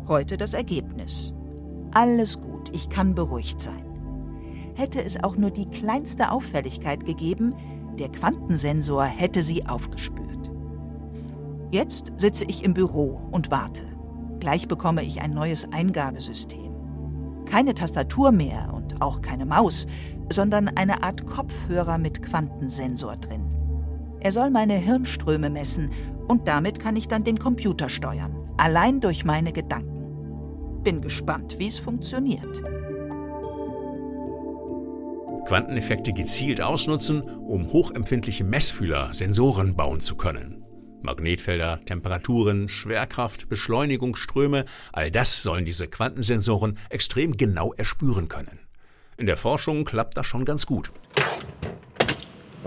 Heute 0.08 0.38
das 0.38 0.54
Ergebnis. 0.54 1.34
Alles 1.91 2.39
gut, 2.39 2.69
ich 2.71 2.88
kann 2.88 3.13
beruhigt 3.13 3.62
sein. 3.62 3.84
Hätte 4.75 5.04
es 5.04 5.21
auch 5.21 5.36
nur 5.36 5.52
die 5.52 5.65
kleinste 5.65 6.32
Auffälligkeit 6.32 7.06
gegeben, 7.06 7.54
der 7.97 8.08
Quantensensor 8.08 9.04
hätte 9.04 9.43
sie 9.43 9.65
aufgespürt. 9.67 10.49
Jetzt 11.69 12.13
sitze 12.15 12.45
ich 12.45 12.63
im 12.63 12.73
Büro 12.73 13.19
und 13.32 13.52
warte. 13.52 13.84
Gleich 14.39 14.69
bekomme 14.69 15.04
ich 15.04 15.21
ein 15.21 15.34
neues 15.34 15.69
Eingabesystem. 15.73 16.73
Keine 17.45 17.73
Tastatur 17.73 18.32
mehr 18.32 18.73
und 18.73 19.02
auch 19.02 19.21
keine 19.21 19.45
Maus, 19.45 19.86
sondern 20.30 20.69
eine 20.69 21.04
Art 21.04 21.25
Kopfhörer 21.25 21.97
mit 21.97 22.23
Quantensensor 22.23 23.17
drin. 23.17 23.43
Er 24.21 24.32
soll 24.32 24.49
meine 24.49 24.75
Hirnströme 24.75 25.49
messen 25.49 25.89
und 26.29 26.47
damit 26.47 26.79
kann 26.79 26.95
ich 26.95 27.07
dann 27.07 27.23
den 27.23 27.39
Computer 27.39 27.89
steuern, 27.89 28.49
allein 28.55 29.01
durch 29.01 29.25
meine 29.25 29.51
Gedanken. 29.51 30.83
Bin 30.83 31.01
gespannt, 31.01 31.55
wie 31.57 31.67
es 31.67 31.79
funktioniert. 31.79 32.61
Quanteneffekte 35.47 36.13
gezielt 36.13 36.61
ausnutzen, 36.61 37.23
um 37.23 37.71
hochempfindliche 37.73 38.43
Messfühler, 38.43 39.11
Sensoren 39.11 39.75
bauen 39.75 40.01
zu 40.01 40.15
können. 40.15 40.63
Magnetfelder, 41.01 41.79
Temperaturen, 41.85 42.69
Schwerkraft, 42.69 43.49
Beschleunigungsströme, 43.49 44.65
all 44.93 45.09
das 45.09 45.41
sollen 45.41 45.65
diese 45.65 45.87
Quantensensoren 45.87 46.77
extrem 46.91 47.37
genau 47.37 47.73
erspüren 47.73 48.27
können. 48.27 48.59
In 49.17 49.25
der 49.25 49.37
Forschung 49.37 49.83
klappt 49.83 50.15
das 50.15 50.27
schon 50.27 50.45
ganz 50.45 50.67
gut. 50.67 50.91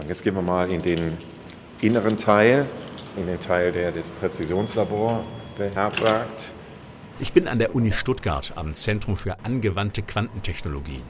Jetzt 0.08 0.24
gehen 0.24 0.34
wir 0.34 0.42
mal 0.42 0.68
in 0.68 0.82
den 0.82 1.12
inneren 1.80 2.16
Teil, 2.16 2.66
in 3.16 3.26
den 3.26 3.40
Teil, 3.40 3.72
der 3.72 3.92
das 3.92 4.10
Präzisionslabor 4.10 5.24
beherbergt. 5.56 6.52
Ich 7.18 7.32
bin 7.32 7.46
an 7.48 7.58
der 7.58 7.74
Uni 7.74 7.92
Stuttgart 7.92 8.52
am 8.56 8.72
Zentrum 8.72 9.16
für 9.16 9.36
angewandte 9.44 10.02
Quantentechnologien. 10.02 11.02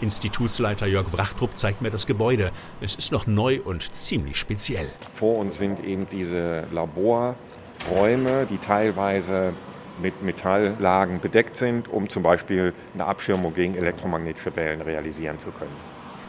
Institutsleiter 0.00 0.86
Jörg 0.86 1.12
Wrachtrup 1.12 1.56
zeigt 1.56 1.80
mir 1.80 1.90
das 1.90 2.06
Gebäude. 2.06 2.50
Es 2.80 2.94
ist 2.96 3.12
noch 3.12 3.26
neu 3.26 3.60
und 3.64 3.94
ziemlich 3.94 4.36
speziell. 4.36 4.88
Vor 5.14 5.38
uns 5.38 5.58
sind 5.58 5.84
eben 5.84 6.06
diese 6.10 6.64
Laborräume, 6.72 8.46
die 8.50 8.58
teilweise 8.58 9.52
mit 10.00 10.22
Metalllagen 10.22 11.20
bedeckt 11.20 11.56
sind, 11.56 11.88
um 11.88 12.08
zum 12.08 12.22
Beispiel 12.22 12.72
eine 12.94 13.04
Abschirmung 13.04 13.54
gegen 13.54 13.76
elektromagnetische 13.76 14.54
Wellen 14.56 14.80
realisieren 14.80 15.38
zu 15.38 15.50
können. 15.50 15.76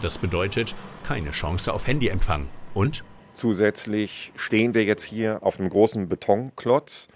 Das 0.01 0.17
bedeutet 0.17 0.75
keine 1.03 1.31
Chance 1.31 1.73
auf 1.73 1.87
Handyempfang. 1.87 2.47
Und? 2.73 3.03
Zusätzlich 3.33 4.31
stehen 4.35 4.73
wir 4.73 4.83
jetzt 4.83 5.03
hier 5.03 5.39
auf 5.41 5.59
einem 5.59 5.69
großen 5.69 6.07
Betonklotz. 6.07 7.07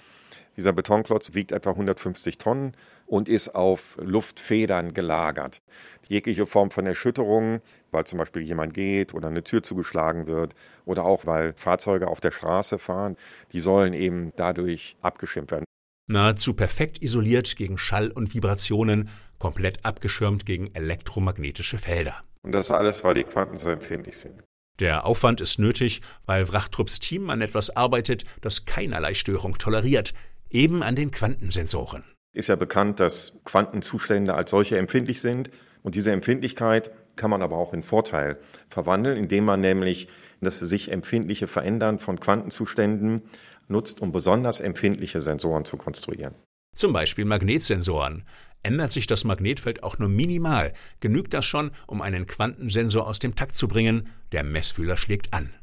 Dieser 0.56 0.74
Betonklotz 0.74 1.36
wiegt 1.36 1.52
etwa 1.52 1.70
150 1.72 2.40
Tonnen 2.40 2.74
und 3.06 3.30
ist 3.30 3.50
auf 3.50 3.98
Luftfedern 4.02 4.94
gelagert. 4.94 5.62
Jegliche 6.08 6.48
Form 6.48 6.72
von 6.72 6.88
Erschütterung, 6.88 7.62
weil 7.92 8.06
zum 8.06 8.18
Beispiel 8.18 8.42
jemand 8.42 8.74
geht 8.74 9.14
oder 9.14 9.28
eine 9.28 9.44
Tür 9.44 9.62
zugeschlagen 9.62 10.26
wird 10.26 10.56
oder 10.86 11.06
auch 11.06 11.26
weil 11.28 11.54
Fahrzeuge 11.56 12.08
auf 12.08 12.20
der 12.20 12.32
Straße 12.32 12.80
fahren, 12.80 13.16
die 13.54 13.60
sollen 13.60 13.94
eben 13.94 14.34
dadurch 14.36 14.98
abgeschirmt 15.02 15.52
werden. 15.52 15.66
Nahezu 16.10 16.54
perfekt 16.54 17.02
isoliert 17.02 17.56
gegen 17.58 17.78
Schall 17.78 18.12
und 18.12 18.34
Vibrationen, 18.34 19.10
komplett 19.40 19.86
abgeschirmt 19.86 20.46
gegen 20.46 20.74
elektromagnetische 20.74 21.78
Felder. 21.78 22.24
Und 22.42 22.54
das 22.54 22.72
alles, 22.72 23.04
weil 23.04 23.14
die 23.14 23.26
Quanten 23.26 23.58
so 23.58 23.70
empfindlich 23.70 24.18
sind. 24.18 24.42
Der 24.80 25.06
Aufwand 25.06 25.42
ist 25.42 25.60
nötig, 25.60 26.02
weil 26.26 26.52
Wrachtrupps 26.52 27.00
Team 27.00 27.30
an 27.30 27.42
etwas 27.42 27.76
arbeitet, 27.76 28.26
das 28.42 28.66
keinerlei 28.66 29.14
Störung 29.14 29.58
toleriert, 29.58 30.14
eben 30.50 30.84
an 30.84 30.96
den 30.96 31.12
Quantensensoren 31.12 32.04
ist 32.38 32.48
ja 32.50 32.56
bekannt, 32.56 33.00
dass 33.00 33.34
Quantenzustände 33.46 34.36
als 34.36 34.52
solche 34.52 34.78
empfindlich 34.78 35.20
sind. 35.22 35.50
Und 35.82 35.96
diese 35.96 36.12
Empfindlichkeit 36.12 36.92
kann 37.16 37.32
man 37.32 37.42
aber 37.42 37.58
auch 37.58 37.74
in 37.74 37.82
Vorteil 37.82 38.38
verwandeln, 38.70 39.18
indem 39.18 39.46
man 39.46 39.60
nämlich 39.60 40.08
das 40.40 40.60
sich 40.60 40.92
empfindliche 40.92 41.48
Verändern 41.48 41.98
von 41.98 42.20
Quantenzuständen 42.20 43.24
nutzt, 43.68 44.02
um 44.02 44.12
besonders 44.12 44.60
empfindliche 44.60 45.20
Sensoren 45.20 45.66
zu 45.66 45.78
konstruieren. 45.78 46.34
Zum 46.76 46.94
Beispiel 46.94 47.26
Magnetsensoren. 47.26 48.24
Ändert 48.64 48.92
sich 48.92 49.08
das 49.08 49.24
Magnetfeld 49.24 49.84
auch 49.84 49.98
nur 49.98 50.10
minimal, 50.10 50.74
genügt 51.00 51.34
das 51.34 51.46
schon, 51.46 51.72
um 51.88 52.02
einen 52.02 52.28
Quantensensor 52.28 53.08
aus 53.08 53.20
dem 53.20 53.36
Takt 53.36 53.56
zu 53.56 53.68
bringen, 53.68 54.10
der 54.32 54.44
Messfühler 54.44 54.98
schlägt 54.98 55.34
an. 55.34 55.54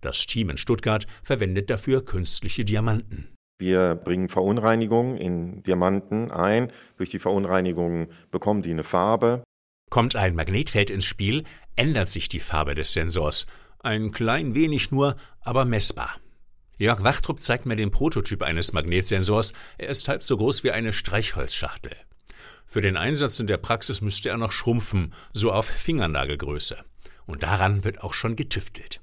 Das 0.00 0.26
Team 0.26 0.50
in 0.50 0.58
Stuttgart 0.58 1.06
verwendet 1.22 1.70
dafür 1.70 2.04
künstliche 2.04 2.64
Diamanten. 2.64 3.28
Wir 3.60 3.94
bringen 3.94 4.30
Verunreinigungen 4.30 5.18
in 5.18 5.62
Diamanten 5.62 6.30
ein. 6.30 6.72
Durch 6.96 7.10
die 7.10 7.18
Verunreinigungen 7.18 8.08
bekommen 8.30 8.62
die 8.62 8.70
eine 8.70 8.84
Farbe. 8.84 9.44
Kommt 9.90 10.16
ein 10.16 10.34
Magnetfeld 10.34 10.88
ins 10.88 11.04
Spiel, 11.04 11.44
ändert 11.76 12.08
sich 12.08 12.30
die 12.30 12.40
Farbe 12.40 12.74
des 12.74 12.92
Sensors. 12.92 13.46
Ein 13.80 14.12
klein 14.12 14.54
wenig 14.54 14.90
nur, 14.90 15.16
aber 15.42 15.66
messbar. 15.66 16.18
Jörg 16.78 17.02
Wachtrup 17.04 17.40
zeigt 17.40 17.66
mir 17.66 17.76
den 17.76 17.90
Prototyp 17.90 18.42
eines 18.42 18.72
Magnetsensors. 18.72 19.52
Er 19.76 19.88
ist 19.88 20.08
halb 20.08 20.22
so 20.22 20.38
groß 20.38 20.64
wie 20.64 20.70
eine 20.70 20.94
Streichholzschachtel. 20.94 21.94
Für 22.72 22.80
den 22.80 22.96
Einsatz 22.96 23.40
in 23.40 23.48
der 23.48 23.56
Praxis 23.56 24.00
müsste 24.00 24.28
er 24.28 24.36
noch 24.36 24.52
schrumpfen, 24.52 25.12
so 25.32 25.50
auf 25.50 25.66
Fingernagelgröße. 25.66 26.76
Und 27.26 27.42
daran 27.42 27.82
wird 27.82 28.04
auch 28.04 28.14
schon 28.14 28.36
getüftelt 28.36 29.00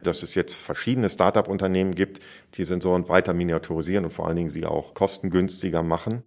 dass 0.00 0.22
es 0.22 0.36
jetzt 0.36 0.54
verschiedene 0.54 1.10
Start-up-Unternehmen 1.10 1.92
gibt, 1.92 2.20
die 2.54 2.62
Sensoren 2.62 3.08
weiter 3.08 3.34
miniaturisieren 3.34 4.04
und 4.04 4.12
vor 4.12 4.28
allen 4.28 4.36
Dingen 4.36 4.48
sie 4.48 4.64
auch 4.64 4.94
kostengünstiger 4.94 5.82
machen. 5.82 6.22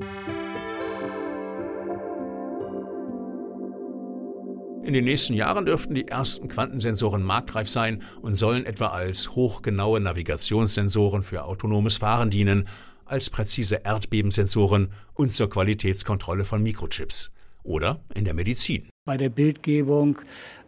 In 4.83 4.93
den 4.93 5.05
nächsten 5.05 5.33
Jahren 5.35 5.65
dürften 5.65 5.95
die 5.95 6.09
ersten 6.09 6.49
Quantensensoren 6.49 7.23
marktreif 7.23 7.69
sein 7.69 8.03
und 8.21 8.35
sollen 8.35 8.65
etwa 8.65 8.87
als 8.87 9.35
hochgenaue 9.35 10.01
Navigationssensoren 10.01 11.23
für 11.23 11.45
autonomes 11.45 11.95
Fahren 11.95 12.29
dienen, 12.29 12.67
als 13.11 13.29
präzise 13.29 13.81
Erdbebensensoren 13.83 14.91
und 15.13 15.31
zur 15.31 15.49
Qualitätskontrolle 15.49 16.45
von 16.45 16.63
Mikrochips 16.63 17.31
oder 17.63 17.99
in 18.15 18.25
der 18.25 18.33
Medizin. 18.33 18.89
Bei 19.05 19.17
der 19.17 19.29
Bildgebung, 19.29 20.17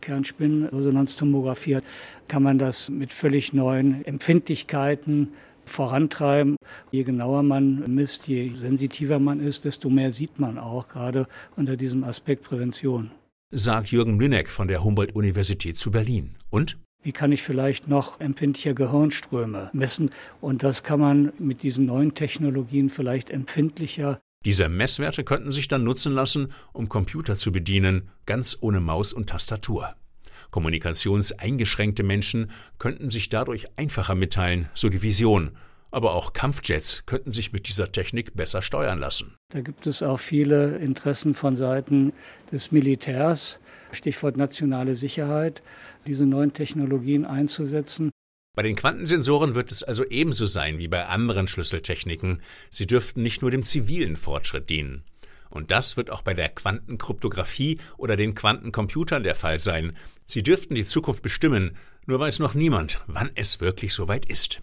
Kernspinresonanztomographie, 0.01 1.79
kann 2.27 2.43
man 2.43 2.57
das 2.57 2.89
mit 2.89 3.13
völlig 3.13 3.53
neuen 3.53 4.03
Empfindlichkeiten 4.05 5.29
vorantreiben. 5.65 6.57
Je 6.91 7.03
genauer 7.03 7.43
man 7.43 7.83
misst, 7.93 8.27
je 8.27 8.53
sensitiver 8.55 9.19
man 9.19 9.39
ist, 9.39 9.65
desto 9.65 9.89
mehr 9.89 10.11
sieht 10.11 10.39
man 10.39 10.57
auch, 10.57 10.87
gerade 10.89 11.27
unter 11.55 11.77
diesem 11.77 12.03
Aspekt 12.03 12.43
Prävention. 12.43 13.11
Sagt 13.51 13.91
Jürgen 13.91 14.17
Mlinek 14.17 14.49
von 14.49 14.67
der 14.67 14.83
Humboldt-Universität 14.83 15.77
zu 15.77 15.91
Berlin. 15.91 16.35
Und? 16.49 16.77
Wie 17.03 17.11
kann 17.11 17.31
ich 17.31 17.43
vielleicht 17.43 17.87
noch 17.87 18.19
empfindliche 18.19 18.73
Gehirnströme 18.73 19.69
messen? 19.73 20.09
Und 20.41 20.63
das 20.63 20.83
kann 20.83 20.99
man 20.99 21.33
mit 21.37 21.61
diesen 21.63 21.85
neuen 21.85 22.13
Technologien 22.15 22.89
vielleicht 22.89 23.29
empfindlicher 23.29 24.19
diese 24.45 24.67
Messwerte 24.67 25.23
könnten 25.23 25.53
sich 25.53 25.69
dann 25.69 25.85
nutzen 25.85 26.13
lassen, 26.13 26.51
um 26.73 26.89
Computer 26.89 27.37
zu 27.37 27.53
bedienen, 27.53 28.09
ganz 28.25 28.57
ohne 28.59 28.81
Maus 28.81 29.13
und 29.13 29.29
Tastatur. 29.29 29.95
Kommunikationseingeschränkte 30.51 32.03
Menschen 32.03 32.51
könnten 32.77 33.09
sich 33.09 33.29
dadurch 33.29 33.67
einfacher 33.77 34.15
mitteilen, 34.15 34.67
so 34.73 34.89
die 34.89 35.01
Vision. 35.01 35.51
Aber 35.91 36.13
auch 36.13 36.33
Kampfjets 36.33 37.05
könnten 37.05 37.31
sich 37.31 37.53
mit 37.53 37.67
dieser 37.67 37.91
Technik 37.91 38.35
besser 38.35 38.61
steuern 38.61 38.99
lassen. 38.99 39.35
Da 39.49 39.61
gibt 39.61 39.87
es 39.87 40.03
auch 40.03 40.19
viele 40.19 40.77
Interessen 40.77 41.35
von 41.35 41.55
Seiten 41.55 42.13
des 42.51 42.71
Militärs, 42.71 43.59
Stichwort 43.91 44.35
nationale 44.35 44.95
Sicherheit, 44.95 45.61
diese 46.03 46.25
neuen 46.25 46.53
Technologien 46.53 47.25
einzusetzen. 47.25 48.11
Bei 48.55 48.61
den 48.61 48.75
Quantensensoren 48.75 49.55
wird 49.55 49.71
es 49.71 49.81
also 49.81 50.05
ebenso 50.05 50.45
sein 50.45 50.77
wie 50.77 50.87
bei 50.87 51.05
anderen 51.05 51.47
Schlüsseltechniken. 51.47 52.41
Sie 52.69 52.85
dürften 52.85 53.23
nicht 53.23 53.41
nur 53.41 53.49
dem 53.49 53.63
zivilen 53.63 54.15
Fortschritt 54.15 54.69
dienen. 54.69 55.03
Und 55.49 55.71
das 55.71 55.97
wird 55.97 56.09
auch 56.09 56.21
bei 56.21 56.33
der 56.33 56.49
Quantenkryptographie 56.49 57.79
oder 57.97 58.15
den 58.15 58.35
Quantencomputern 58.35 59.23
der 59.23 59.35
Fall 59.35 59.59
sein. 59.59 59.95
Sie 60.27 60.43
dürften 60.43 60.75
die 60.75 60.83
Zukunft 60.83 61.23
bestimmen, 61.23 61.77
nur 62.05 62.19
weiß 62.19 62.39
noch 62.39 62.53
niemand, 62.53 62.99
wann 63.07 63.31
es 63.35 63.61
wirklich 63.61 63.93
soweit 63.93 64.25
ist. 64.25 64.61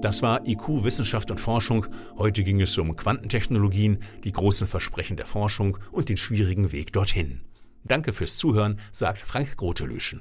Das 0.00 0.22
war 0.22 0.46
IQ 0.46 0.84
Wissenschaft 0.84 1.30
und 1.30 1.40
Forschung. 1.40 1.86
Heute 2.18 2.42
ging 2.42 2.60
es 2.60 2.76
um 2.76 2.94
Quantentechnologien, 2.96 3.98
die 4.24 4.32
großen 4.32 4.66
Versprechen 4.66 5.16
der 5.16 5.26
Forschung 5.26 5.78
und 5.90 6.08
den 6.08 6.16
schwierigen 6.16 6.70
Weg 6.72 6.92
dorthin. 6.92 7.40
Danke 7.82 8.12
fürs 8.12 8.36
Zuhören, 8.36 8.78
sagt 8.92 9.18
Frank 9.18 9.56
Grotelüschen. 9.56 10.20